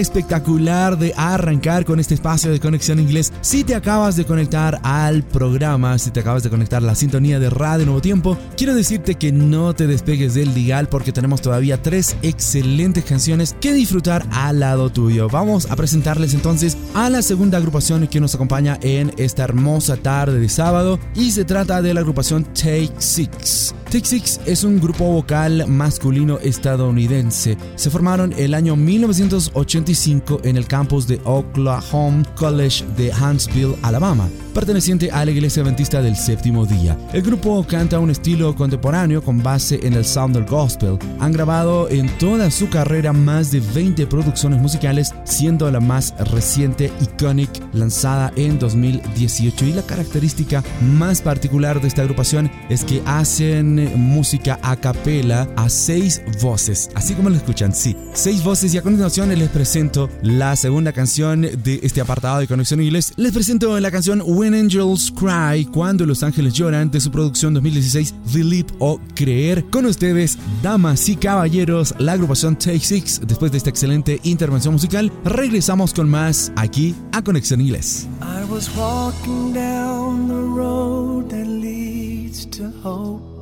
Espectacular 0.05 0.99
de 0.99 1.13
arrancar 1.17 1.85
con 1.85 1.99
este 1.99 2.15
espacio 2.15 2.53
de 2.53 2.61
conexión 2.61 3.01
inglés. 3.01 3.33
Si 3.41 3.65
te 3.65 3.75
acabas 3.75 4.17
de 4.17 4.25
conectar 4.25 4.79
al 4.83 5.23
programa, 5.23 5.99
si 5.99 6.11
te 6.11 6.21
acabas 6.21 6.43
de 6.43 6.51
conectar 6.51 6.83
a 6.83 6.87
la 6.87 6.95
sintonía 6.95 7.39
de 7.39 7.51
Radio 7.51 7.87
Nuevo 7.87 8.01
Tiempo, 8.01 8.39
quiero 8.57 8.75
decirte 8.75 9.15
que 9.17 9.33
no 9.33 9.75
te 9.75 9.87
despegues 9.87 10.35
del 10.35 10.55
dial 10.55 10.89
porque 10.89 11.13
tenemos 11.13 11.41
todavía 11.41 11.83
tres 11.83 12.17
excelentes 12.23 13.05
canciones 13.05 13.57
que 13.61 13.73
disfrutar 13.73 14.27
al 14.31 14.61
lado 14.61 14.91
tuyo. 14.91 15.29
Vamos 15.29 15.71
a 15.71 15.77
presentarles 15.77 16.35
entonces 16.35 16.77
a 16.95 17.09
la 17.11 17.23
segunda 17.23 17.59
agrupación 17.59 18.07
que 18.07 18.21
nos 18.21 18.35
acompaña 18.35 18.79
en 18.83 19.13
esta 19.17 19.45
hermosa 19.45 19.97
tarde 19.97 20.39
de 20.39 20.49
sábado 20.49 20.99
y 21.15 21.31
se 21.31 21.45
trata 21.45 21.81
de 21.81 21.95
la 21.95 22.01
agrupación 22.01 22.45
Take 22.45 22.93
Six. 22.99 23.75
Take 23.95 24.07
Six 24.07 24.41
es 24.45 24.65
un 24.65 24.81
grupo 24.81 25.05
vocal 25.05 25.69
masculino 25.69 26.41
estadounidense. 26.41 27.57
Se 27.77 27.91
formaron 27.91 28.33
el 28.37 28.53
año 28.55 28.75
1985 28.75 30.41
en 30.43 30.57
el 30.57 30.67
campus 30.67 31.07
de 31.07 31.21
Oklahoma 31.23 32.25
College 32.35 32.85
de 32.97 33.13
Huntsville, 33.13 33.77
Alabama, 33.83 34.29
perteneciente 34.53 35.13
a 35.13 35.25
la 35.25 35.31
iglesia 35.31 35.63
adventista 35.63 36.03
del 36.03 36.17
séptimo 36.17 36.67
día. 36.67 36.99
El 37.13 37.23
grupo 37.23 37.65
canta 37.69 38.01
un 38.01 38.11
estilo 38.11 38.57
contemporáneo 38.57 39.23
con 39.23 39.45
base 39.45 39.79
en 39.85 39.93
el 39.93 40.05
sound 40.05 40.35
del 40.35 40.45
gospel. 40.45 40.99
Han 41.21 41.31
grabado 41.31 41.89
en 41.89 42.09
toda 42.19 42.51
su 42.51 42.69
carrera 42.71 43.13
más 43.13 43.53
de 43.53 43.61
20 43.61 44.09
producciones 44.09 44.61
musicales, 44.61 45.15
siendo 45.23 45.71
la 45.71 45.79
más 45.79 46.15
reciente 46.33 46.91
Iconic 47.01 47.63
lanzada 47.73 48.33
en 48.35 48.59
2018 48.59 49.67
y 49.67 49.73
la 49.73 49.83
característica 49.83 50.65
más 50.83 51.23
particular 51.23 51.81
de 51.81 51.87
esta 51.87 52.03
agrupación 52.03 52.51
es 52.69 52.83
que 52.83 53.01
hacen 53.07 53.84
música 53.97 54.59
a 54.63 54.77
capela 54.77 55.49
a 55.57 55.69
seis 55.69 56.23
voces, 56.43 56.91
así 56.95 57.15
como 57.15 57.31
lo 57.31 57.37
escuchan, 57.37 57.75
sí, 57.75 57.97
seis 58.13 58.43
voces 58.43 58.75
y 58.75 58.79
a 58.79 58.83
continuación 58.83 59.29
les 59.29 59.49
presento 59.49 60.09
la 60.23 60.57
segunda 60.57 60.93
canción 60.93 61.43
de 61.43 61.81
este 61.83 62.01
apartado 62.01 62.41
de 62.41 62.47
Conexión 62.47 62.81
Inglés. 62.81 63.13
Les 63.17 63.33
presento 63.33 63.79
la 63.81 63.91
canción 63.91 64.23
When 64.25 64.55
Angels 64.55 65.13
Cry, 65.13 65.67
cuando 65.67 66.07
los 66.07 66.23
ángeles 66.23 66.55
lloran, 66.55 66.91
de 66.91 67.01
su 67.01 67.11
producción 67.11 67.55
2016, 67.55 68.15
Believe 68.33 68.69
o 68.79 69.01
Creer. 69.15 69.65
Con 69.71 69.87
ustedes, 69.87 70.39
damas 70.63 71.09
y 71.09 71.17
caballeros, 71.17 71.95
la 71.99 72.13
agrupación 72.13 72.57
Take 72.57 72.81
Six. 72.81 73.21
Después 73.27 73.53
de 73.53 73.59
esta 73.59 73.71
excelente 73.71 74.21
intervención 74.25 74.75
musical, 74.75 75.13
regresamos 75.25 75.93
con 75.93 76.09
más 76.09 76.53
aquí 76.57 76.95
a 77.13 77.23
Conexión 77.23 77.61
Inglés. 77.61 78.07
I 78.21 78.45
was 78.51 78.69
walking 78.77 79.53
down 79.53 80.29
the 80.29 80.35
road 80.35 81.31
that 81.31 81.47
leads 81.47 82.47
to 82.51 82.71
hope. 82.83 83.34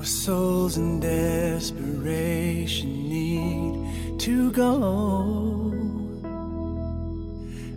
Where 0.00 0.06
souls 0.06 0.78
in 0.78 0.98
desperation 0.98 2.88
need 3.10 4.20
to 4.20 4.50
go. 4.52 5.74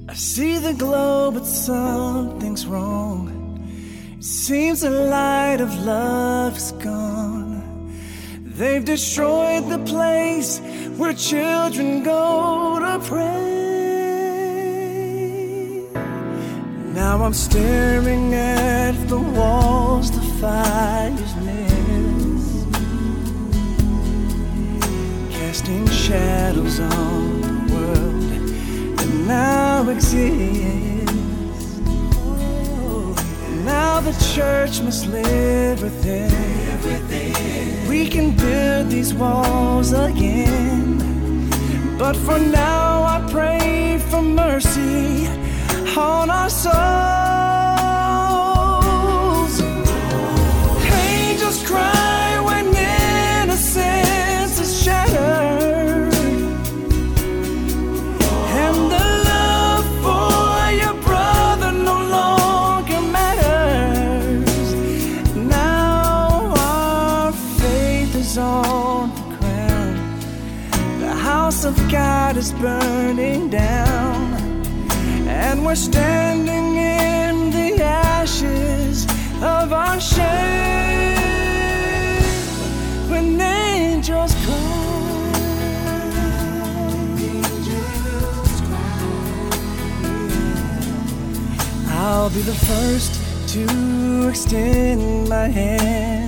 I 0.07 0.13
see 0.13 0.57
the 0.57 0.73
glow, 0.73 1.31
but 1.31 1.45
something's 1.45 2.65
wrong. 2.65 3.27
It 4.17 4.23
seems 4.23 4.79
the 4.79 4.89
light 4.89 5.59
of 5.59 5.77
love 5.83 6.55
is 6.55 6.71
gone. 6.71 7.91
They've 8.55 8.85
destroyed 8.85 9.67
the 9.67 9.79
place 9.79 10.61
where 10.95 11.13
children 11.13 12.03
go 12.03 12.79
to 12.79 12.99
pray. 13.05 13.43
Now 16.93 17.21
I'm 17.21 17.33
staring 17.33 18.33
at 18.33 18.93
the 19.09 19.19
walls 19.19 20.09
the 20.09 20.21
fire's 20.39 21.35
missed, 21.35 21.72
casting 25.53 25.87
shadows 25.87 26.79
on 26.79 27.41
the 27.41 27.73
world 27.75 28.97
that 28.97 29.09
now 29.27 29.87
exists. 29.87 31.13
Now 33.63 33.99
the 33.99 34.13
church 34.33 34.81
must 34.81 35.05
live 35.05 35.83
within. 35.83 36.31
We 37.87 38.09
can 38.09 38.35
build 38.35 38.89
these 38.89 39.13
walls 39.13 39.93
again. 39.93 40.97
But 41.99 42.15
for 42.15 42.39
now, 42.39 43.03
I 43.03 43.23
pray 43.29 43.99
for 44.09 44.23
mercy 44.23 45.27
on 45.95 46.31
our 46.31 46.49
souls. 46.49 47.32
Is 72.43 72.51
burning 72.53 73.49
down. 73.49 74.33
And 75.27 75.65
we're 75.65 75.75
standing 75.75 76.75
in 76.75 77.51
the 77.51 77.81
ashes 77.81 79.05
of 79.41 79.71
our 79.71 79.99
shame. 80.01 81.13
When 83.11 83.39
angels 83.39 84.33
cry. 84.43 84.73
I'll 92.05 92.29
be 92.29 92.41
the 92.41 92.59
first 92.69 93.11
to 93.53 94.27
extend 94.29 95.29
my 95.29 95.47
hand 95.47 96.22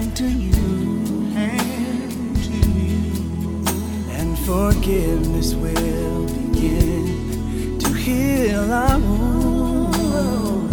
forgiveness 4.55 5.53
will 5.53 6.25
begin 6.27 7.77
to 7.77 7.89
heal 7.93 8.71
our 8.71 8.97
wounds. 8.99 10.71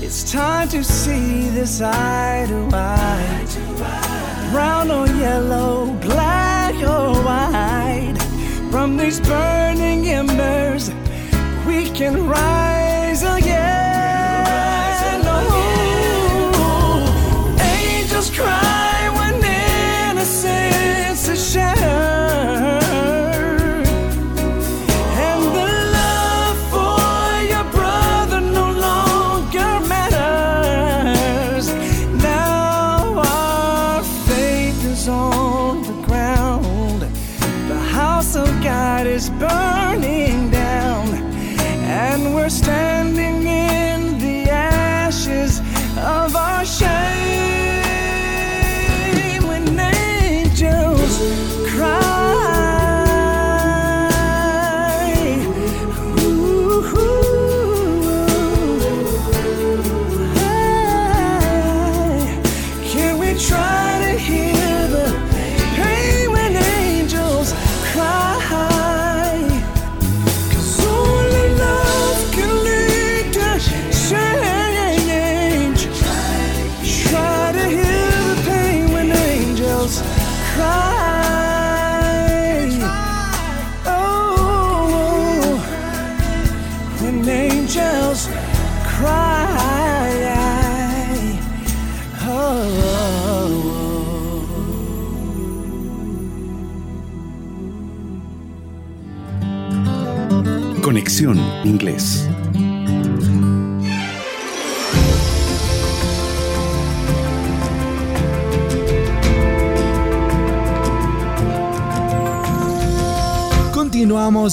It's 0.00 0.22
time 0.30 0.68
to 0.68 0.84
see 0.84 1.48
this 1.48 1.80
eye 1.80 2.46
to 2.48 2.60
eye, 2.76 4.50
brown 4.52 4.88
or 4.92 5.08
yellow, 5.08 5.92
black 6.10 6.76
or 6.76 7.10
white. 7.26 8.18
From 8.70 8.96
these 8.96 9.18
burning 9.18 10.06
embers, 10.06 10.92
we 11.66 11.90
can 11.90 12.28
rise 12.28 13.24
again. 13.24 13.77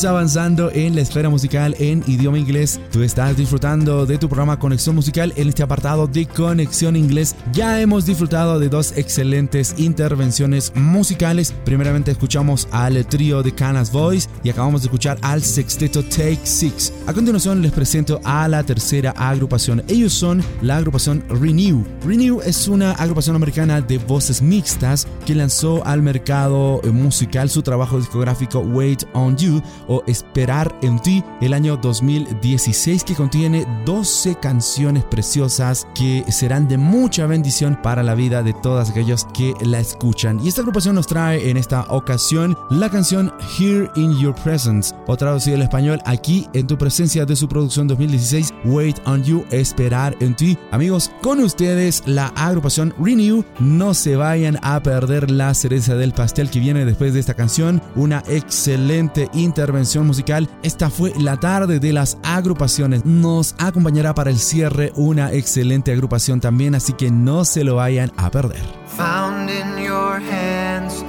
So 0.05 0.14
avanzando 0.15 0.71
en 0.71 0.95
la 0.95 1.01
esfera 1.01 1.29
musical 1.29 1.75
en 1.77 2.01
idioma 2.07 2.39
inglés. 2.39 2.79
Tú 2.89 3.03
estás 3.03 3.35
disfrutando 3.35 4.05
de 4.05 4.17
tu 4.17 4.29
programa 4.29 4.57
Conexión 4.57 4.95
Musical 4.95 5.33
en 5.35 5.49
este 5.49 5.61
apartado 5.61 6.07
de 6.07 6.25
Conexión 6.25 6.95
Inglés. 6.95 7.35
Ya 7.51 7.81
hemos 7.81 8.05
disfrutado 8.05 8.57
de 8.57 8.69
dos 8.69 8.93
excelentes 8.95 9.75
intervenciones 9.77 10.71
musicales. 10.73 11.53
Primeramente 11.65 12.11
escuchamos 12.11 12.69
al 12.71 13.05
trío 13.07 13.43
de 13.43 13.53
Canas 13.53 13.91
Voice 13.91 14.29
y 14.41 14.49
acabamos 14.49 14.83
de 14.83 14.85
escuchar 14.85 15.17
al 15.21 15.41
sexteto 15.41 16.01
Take 16.01 16.39
Six. 16.45 16.93
A 17.07 17.13
continuación 17.13 17.61
les 17.61 17.73
presento 17.73 18.21
a 18.23 18.47
la 18.47 18.63
tercera 18.63 19.11
agrupación. 19.17 19.83
Ellos 19.89 20.13
son 20.13 20.41
la 20.61 20.77
agrupación 20.77 21.25
Renew. 21.27 21.83
Renew 22.05 22.39
es 22.39 22.69
una 22.69 22.93
agrupación 22.93 23.35
americana 23.35 23.81
de 23.81 23.97
voces 23.97 24.41
mixtas 24.41 25.07
que 25.25 25.35
lanzó 25.35 25.85
al 25.85 26.01
mercado 26.01 26.79
musical 26.93 27.49
su 27.49 27.61
trabajo 27.61 27.97
discográfico 27.97 28.59
Wait 28.59 29.03
on 29.13 29.35
You 29.35 29.61
o 29.89 30.04
Esperar 30.07 30.77
en 30.81 30.99
ti 30.99 31.23
el 31.41 31.53
año 31.53 31.77
2016 31.77 33.03
que 33.03 33.15
contiene 33.15 33.65
12 33.85 34.35
canciones 34.35 35.03
preciosas 35.03 35.87
que 35.95 36.23
serán 36.29 36.67
de 36.67 36.77
mucha 36.77 37.25
bendición 37.27 37.79
para 37.81 38.03
la 38.03 38.15
vida 38.15 38.43
de 38.43 38.53
todos 38.53 38.89
aquellos 38.89 39.25
que 39.33 39.53
la 39.61 39.79
escuchan. 39.79 40.39
Y 40.43 40.47
esta 40.47 40.61
agrupación 40.61 40.95
nos 40.95 41.07
trae 41.07 41.49
en 41.49 41.57
esta 41.57 41.85
ocasión 41.89 42.57
la 42.69 42.89
canción 42.89 43.33
Here 43.57 43.89
in 43.95 44.17
Your 44.17 44.35
Presence 44.35 44.93
o 45.07 45.15
traducido 45.15 45.55
al 45.55 45.63
español 45.63 46.01
aquí 46.05 46.47
en 46.53 46.67
tu 46.67 46.77
presencia 46.77 47.25
de 47.25 47.35
su 47.35 47.47
producción 47.47 47.87
2016 47.87 48.53
Wait 48.65 48.97
on 49.05 49.23
You 49.23 49.45
Esperar 49.51 50.15
en 50.19 50.35
ti. 50.35 50.57
Amigos, 50.71 51.11
con 51.21 51.39
ustedes 51.39 52.03
la 52.05 52.27
agrupación 52.35 52.93
Renew. 52.99 53.43
No 53.59 53.93
se 53.93 54.15
vayan 54.15 54.59
a 54.61 54.81
perder 54.81 55.31
la 55.31 55.53
cereza 55.53 55.95
del 55.95 56.11
pastel 56.11 56.49
que 56.49 56.59
viene 56.59 56.85
después 56.85 57.13
de 57.13 57.19
esta 57.19 57.33
canción. 57.33 57.81
Una 57.95 58.23
excelente 58.27 59.29
intervención 59.33 59.94
musical. 60.03 60.49
Esta 60.63 60.89
fue 60.89 61.13
la 61.17 61.37
tarde 61.37 61.79
de 61.79 61.93
las 61.93 62.17
agrupaciones. 62.23 63.05
Nos 63.05 63.55
acompañará 63.57 64.13
para 64.13 64.29
el 64.29 64.39
cierre 64.39 64.91
una 64.95 65.31
excelente 65.31 65.91
agrupación 65.91 66.39
también, 66.39 66.75
así 66.75 66.93
que 66.93 67.11
no 67.11 67.45
se 67.45 67.63
lo 67.63 67.75
vayan 67.75 68.11
a 68.17 68.29
perder. 68.31 68.63
Found 68.97 69.49
in 69.49 69.83
your 69.83 70.19
hands, 70.19 71.03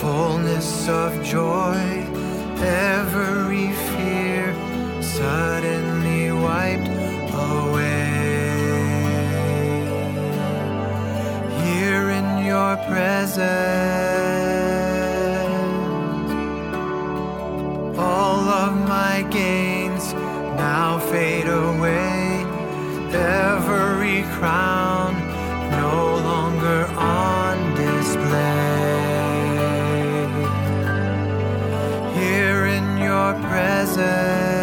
fullness 0.00 0.88
of 0.88 1.12
joy, 1.22 1.76
every 2.62 3.70
fear 3.94 4.54
suddenly 5.00 6.30
wiped 6.32 6.90
away. 7.32 8.10
Here 11.64 12.10
in 12.10 12.46
your 12.46 12.76
presence, 12.88 14.29
all 18.20 18.48
of 18.66 18.72
my 18.86 19.22
gains 19.30 20.12
now 20.66 20.98
fade 21.10 21.48
away. 21.48 22.44
Every 23.12 24.22
crown 24.36 25.10
no 25.82 25.94
longer 26.28 26.80
on 26.96 27.56
display. 27.86 29.00
Here 32.20 32.62
in 32.76 32.86
your 32.98 33.30
presence, 33.48 34.59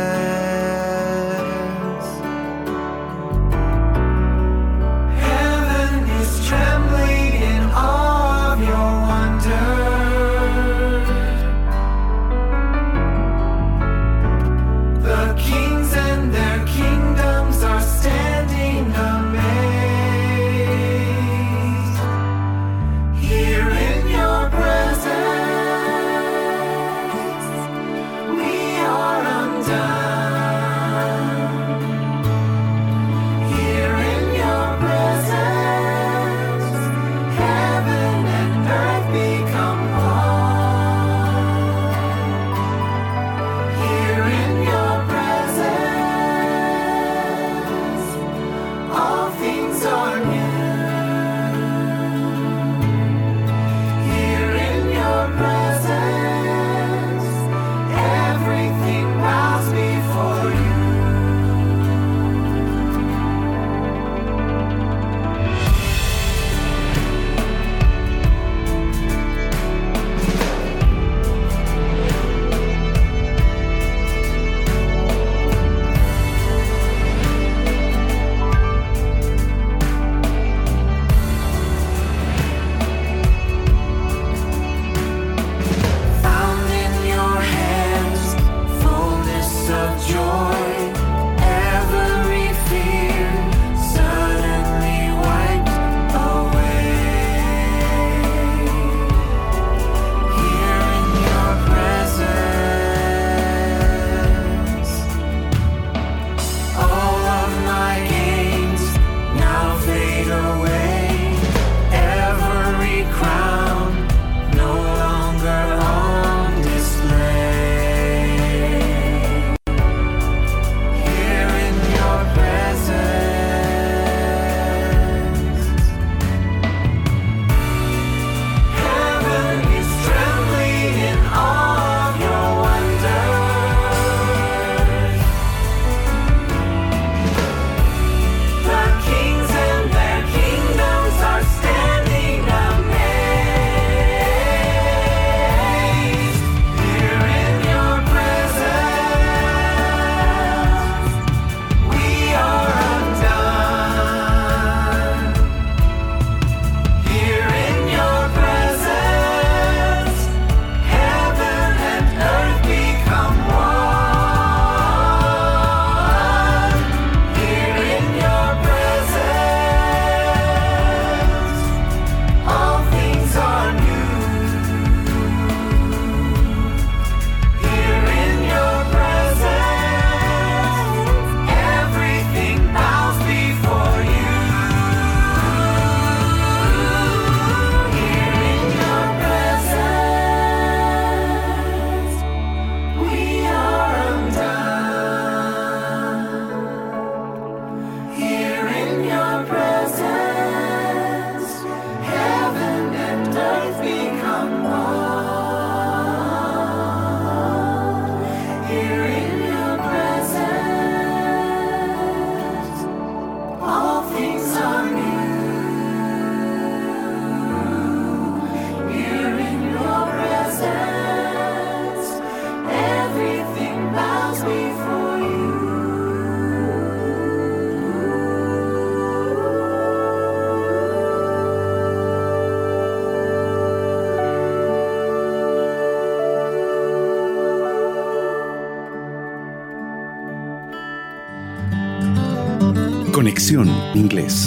Inglés. 243.98 244.47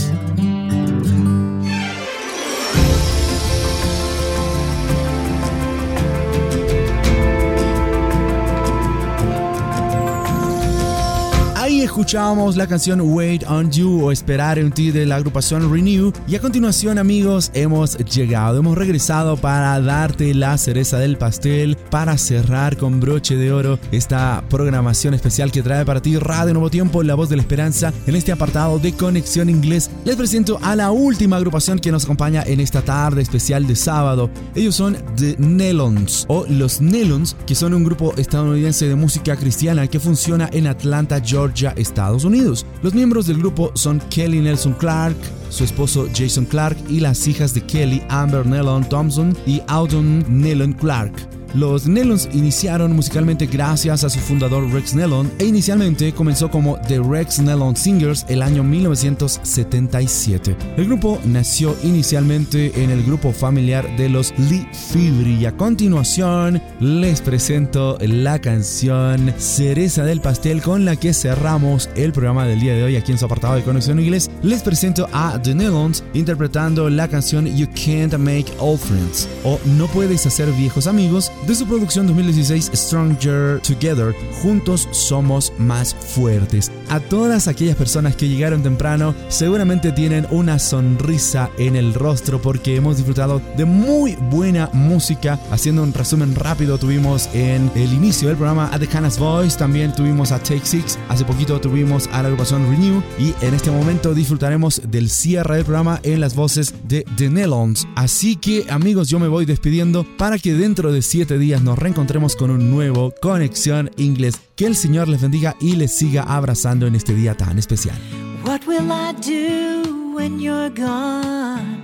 Escuchábamos 11.90 12.54
la 12.56 12.68
canción 12.68 13.00
Wait 13.00 13.42
on 13.48 13.68
You 13.72 14.04
o 14.04 14.12
Esperar 14.12 14.60
en 14.60 14.70
ti 14.70 14.92
de 14.92 15.06
la 15.06 15.16
agrupación 15.16 15.72
Renew. 15.72 16.12
Y 16.28 16.36
a 16.36 16.40
continuación, 16.40 16.98
amigos, 16.98 17.50
hemos 17.52 17.98
llegado, 17.98 18.60
hemos 18.60 18.78
regresado 18.78 19.36
para 19.36 19.80
darte 19.80 20.32
la 20.32 20.56
cereza 20.56 21.00
del 21.00 21.18
pastel, 21.18 21.76
para 21.90 22.16
cerrar 22.16 22.76
con 22.76 23.00
broche 23.00 23.34
de 23.34 23.50
oro 23.50 23.80
esta 23.90 24.44
programación 24.48 25.14
especial 25.14 25.50
que 25.50 25.64
trae 25.64 25.84
para 25.84 26.00
ti 26.00 26.16
Radio 26.16 26.52
Nuevo 26.52 26.70
Tiempo, 26.70 27.02
La 27.02 27.16
Voz 27.16 27.28
de 27.28 27.34
la 27.34 27.42
Esperanza. 27.42 27.92
En 28.06 28.14
este 28.14 28.30
apartado 28.30 28.78
de 28.78 28.92
Conexión 28.92 29.50
Inglés, 29.50 29.90
les 30.04 30.14
presento 30.14 30.60
a 30.62 30.76
la 30.76 30.92
última 30.92 31.38
agrupación 31.38 31.80
que 31.80 31.90
nos 31.90 32.04
acompaña 32.04 32.44
en 32.46 32.60
esta 32.60 32.82
tarde 32.82 33.20
especial 33.20 33.66
de 33.66 33.74
sábado. 33.74 34.30
Ellos 34.54 34.76
son 34.76 34.96
The 35.16 35.34
Nelons 35.40 36.26
o 36.28 36.46
Los 36.48 36.80
Nelons, 36.80 37.34
que 37.48 37.56
son 37.56 37.74
un 37.74 37.82
grupo 37.82 38.14
estadounidense 38.16 38.86
de 38.86 38.94
música 38.94 39.34
cristiana 39.34 39.88
que 39.88 39.98
funciona 39.98 40.48
en 40.52 40.68
Atlanta, 40.68 41.20
Georgia, 41.20 41.74
Estados 41.80 42.24
Unidos. 42.24 42.66
Los 42.82 42.94
miembros 42.94 43.26
del 43.26 43.38
grupo 43.38 43.72
son 43.74 44.00
Kelly 44.10 44.40
Nelson 44.40 44.74
Clark, 44.74 45.16
su 45.48 45.64
esposo 45.64 46.08
Jason 46.14 46.44
Clark 46.44 46.76
y 46.88 47.00
las 47.00 47.26
hijas 47.26 47.54
de 47.54 47.62
Kelly, 47.62 48.02
Amber 48.08 48.46
Nelon 48.46 48.88
Thompson 48.88 49.36
y 49.46 49.62
Audon 49.66 50.24
Nelon 50.28 50.72
Clark. 50.72 51.39
Los 51.54 51.88
Nelons 51.88 52.28
iniciaron 52.32 52.94
musicalmente 52.94 53.46
gracias 53.46 54.04
a 54.04 54.10
su 54.10 54.20
fundador 54.20 54.70
Rex 54.72 54.94
Nelon 54.94 55.30
e 55.38 55.46
inicialmente 55.46 56.12
comenzó 56.12 56.48
como 56.48 56.78
The 56.86 57.00
Rex 57.00 57.40
Nelon 57.40 57.74
Singers 57.74 58.24
el 58.28 58.42
año 58.42 58.62
1977. 58.62 60.56
El 60.76 60.86
grupo 60.86 61.18
nació 61.24 61.76
inicialmente 61.82 62.72
en 62.82 62.90
el 62.90 63.02
grupo 63.02 63.32
familiar 63.32 63.96
de 63.96 64.08
los 64.08 64.32
Lee 64.38 64.68
Fibri 64.72 65.34
y 65.40 65.46
a 65.46 65.56
continuación 65.56 66.62
les 66.78 67.20
presento 67.20 67.98
la 68.00 68.40
canción 68.40 69.34
Cereza 69.36 70.04
del 70.04 70.20
Pastel 70.20 70.62
con 70.62 70.84
la 70.84 70.94
que 70.94 71.12
cerramos 71.12 71.90
el 71.96 72.12
programa 72.12 72.46
del 72.46 72.60
día 72.60 72.74
de 72.74 72.84
hoy 72.84 72.96
aquí 72.96 73.10
en 73.10 73.18
su 73.18 73.24
apartado 73.24 73.56
de 73.56 73.62
Conexión 73.62 73.98
Inglés. 73.98 74.30
Les 74.42 74.62
presento 74.62 75.08
a 75.12 75.40
The 75.42 75.54
Nelons 75.56 76.04
interpretando 76.14 76.88
la 76.88 77.08
canción 77.08 77.46
You 77.46 77.66
Can't 77.66 78.16
Make 78.18 78.46
Old 78.60 78.78
Friends 78.78 79.28
o 79.42 79.58
No 79.76 79.88
Puedes 79.88 80.24
Hacer 80.26 80.52
Viejos 80.52 80.86
Amigos 80.86 81.32
de 81.46 81.54
su 81.54 81.66
producción 81.66 82.06
2016 82.06 82.70
Stronger 82.74 83.60
Together, 83.60 84.14
Juntos 84.42 84.88
Somos 84.90 85.52
Más 85.58 85.94
Fuertes. 85.94 86.70
A 86.88 87.00
todas 87.00 87.48
aquellas 87.48 87.76
personas 87.76 88.16
que 88.16 88.28
llegaron 88.28 88.62
temprano, 88.62 89.14
seguramente 89.28 89.92
tienen 89.92 90.26
una 90.30 90.58
sonrisa 90.58 91.50
en 91.58 91.76
el 91.76 91.94
rostro 91.94 92.42
porque 92.42 92.76
hemos 92.76 92.96
disfrutado 92.96 93.40
de 93.56 93.64
muy 93.64 94.16
buena 94.30 94.68
música. 94.72 95.38
Haciendo 95.50 95.82
un 95.82 95.92
resumen 95.92 96.34
rápido, 96.34 96.78
tuvimos 96.78 97.28
en 97.32 97.70
el 97.74 97.92
inicio 97.92 98.28
del 98.28 98.36
programa 98.36 98.68
a 98.72 98.78
The 98.78 98.86
Canas 98.86 99.18
Voice, 99.18 99.56
también 99.56 99.94
tuvimos 99.94 100.32
a 100.32 100.38
Take 100.38 100.64
Six, 100.64 100.98
hace 101.08 101.24
poquito 101.24 101.60
tuvimos 101.60 102.08
a 102.12 102.22
la 102.22 102.28
agrupación 102.28 102.68
Renew 102.70 103.02
y 103.18 103.34
en 103.44 103.54
este 103.54 103.70
momento 103.70 104.14
disfrutaremos 104.14 104.82
del 104.90 105.10
cierre 105.10 105.56
del 105.56 105.64
programa 105.64 106.00
en 106.02 106.20
las 106.20 106.34
voces 106.34 106.74
de 106.84 107.04
The 107.16 107.30
Nelons. 107.30 107.86
Así 107.96 108.36
que 108.36 108.66
amigos, 108.68 109.08
yo 109.08 109.18
me 109.18 109.28
voy 109.28 109.46
despidiendo 109.46 110.04
para 110.16 110.38
que 110.38 110.54
dentro 110.54 110.92
de 110.92 111.02
7 111.30 111.38
días 111.38 111.62
nos 111.62 111.78
reencontremos 111.78 112.34
con 112.34 112.50
un 112.50 112.72
nuevo 112.72 113.14
Conexión 113.22 113.92
Inglés. 113.96 114.34
Que 114.56 114.66
el 114.66 114.74
Señor 114.74 115.06
les 115.06 115.22
bendiga 115.22 115.54
y 115.60 115.76
les 115.76 115.96
siga 115.96 116.24
abrazando 116.24 116.88
en 116.88 116.96
este 116.96 117.14
día 117.14 117.36
tan 117.36 117.56
especial. 117.56 117.96
What 118.44 118.62
will 118.66 118.90
I 118.90 119.12
do 119.20 120.12
when 120.12 120.40
you're 120.40 120.70
gone? 120.70 121.78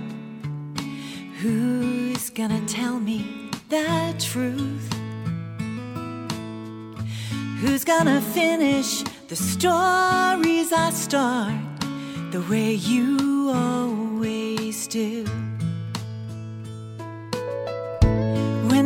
Who's 1.41 2.29
gonna 2.29 2.59
tell 2.65 2.99
me 2.99 3.49
the 3.69 4.13
truth? 4.19 4.89
Who's 7.61 7.85
gonna 7.85 8.19
finish 8.19 9.05
the 9.29 9.37
stories 9.37 10.73
I 10.73 10.91
start 10.91 11.53
the 12.33 12.41
way 12.49 12.73
you 12.73 13.49
always 13.53 14.89
do? 14.89 15.46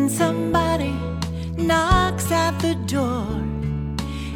When 0.02 0.10
somebody 0.10 0.96
knocks 1.58 2.32
at 2.32 2.58
the 2.58 2.74
door 2.88 3.28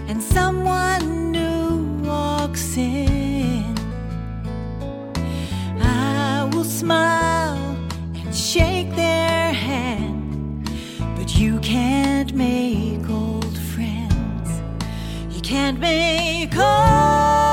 and 0.07 0.21
someone 0.21 1.31
new 1.31 2.07
walks 2.07 2.77
in, 2.77 3.75
I 5.81 6.47
will 6.53 6.63
smile 6.63 7.75
and 8.13 8.35
shake 8.35 8.91
their 8.91 9.53
hand, 9.53 10.69
but 11.17 11.35
you 11.35 11.59
can't 11.61 12.31
make 12.35 13.09
old 13.09 13.57
friends. 13.73 14.61
You 15.31 15.41
can't 15.41 15.79
make 15.79 16.55
old 16.55 17.44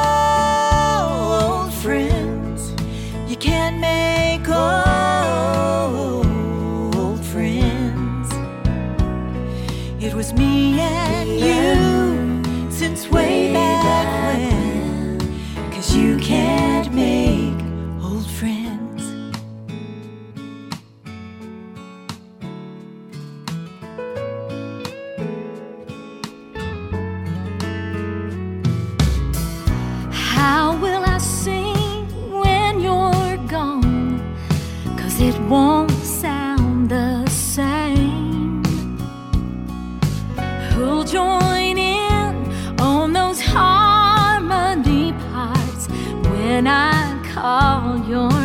call 47.33 47.97
your 48.07 48.42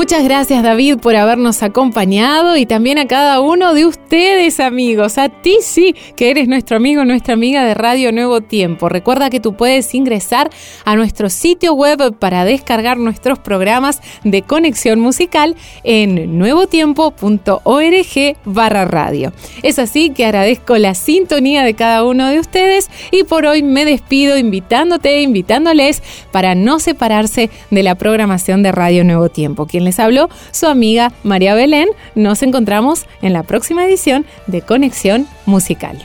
Muchas 0.00 0.24
gracias 0.24 0.62
David 0.62 0.96
por 0.96 1.14
habernos 1.14 1.62
acompañado 1.62 2.56
y 2.56 2.64
también 2.64 2.96
a 2.96 3.06
cada 3.06 3.42
uno 3.42 3.74
de 3.74 3.84
ustedes 3.84 4.58
amigos, 4.58 5.18
a 5.18 5.28
ti 5.28 5.58
sí, 5.60 5.94
que 6.16 6.30
eres 6.30 6.48
nuestro 6.48 6.78
amigo, 6.78 7.04
nuestra 7.04 7.34
amiga 7.34 7.66
de 7.66 7.74
Radio 7.74 8.10
Nuevo 8.10 8.40
Tiempo. 8.40 8.88
Recuerda 8.88 9.28
que 9.28 9.40
tú 9.40 9.56
puedes 9.56 9.94
ingresar 9.94 10.48
a 10.86 10.96
nuestro 10.96 11.28
sitio 11.28 11.74
web 11.74 12.16
para 12.18 12.46
descargar 12.46 12.96
nuestros 12.96 13.38
programas 13.40 14.00
de 14.24 14.40
conexión 14.40 15.00
musical 15.00 15.54
en 15.84 16.38
nuevotiempo.org 16.38 18.36
barra 18.46 18.86
radio. 18.86 19.34
Es 19.62 19.78
así 19.78 20.08
que 20.08 20.24
agradezco 20.24 20.78
la 20.78 20.94
sintonía 20.94 21.62
de 21.62 21.74
cada 21.74 22.04
uno 22.04 22.28
de 22.28 22.40
ustedes 22.40 22.88
y 23.10 23.24
por 23.24 23.44
hoy 23.44 23.62
me 23.62 23.84
despido 23.84 24.38
invitándote, 24.38 25.20
invitándoles 25.20 26.02
para 26.32 26.54
no 26.54 26.80
separarse 26.80 27.50
de 27.70 27.82
la 27.82 27.96
programación 27.96 28.62
de 28.62 28.72
Radio 28.72 29.04
Nuevo 29.04 29.28
Tiempo 29.28 29.66
les 29.90 29.98
habló, 29.98 30.30
su 30.52 30.66
amiga 30.66 31.12
María 31.24 31.54
Belén. 31.54 31.88
Nos 32.14 32.44
encontramos 32.44 33.06
en 33.22 33.32
la 33.32 33.42
próxima 33.42 33.84
edición 33.84 34.24
de 34.46 34.62
Conexión 34.62 35.26
Musical. 35.46 35.98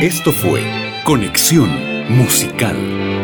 Esto 0.00 0.32
fue 0.32 0.62
Conexión 1.04 1.68
Musical. 2.08 3.23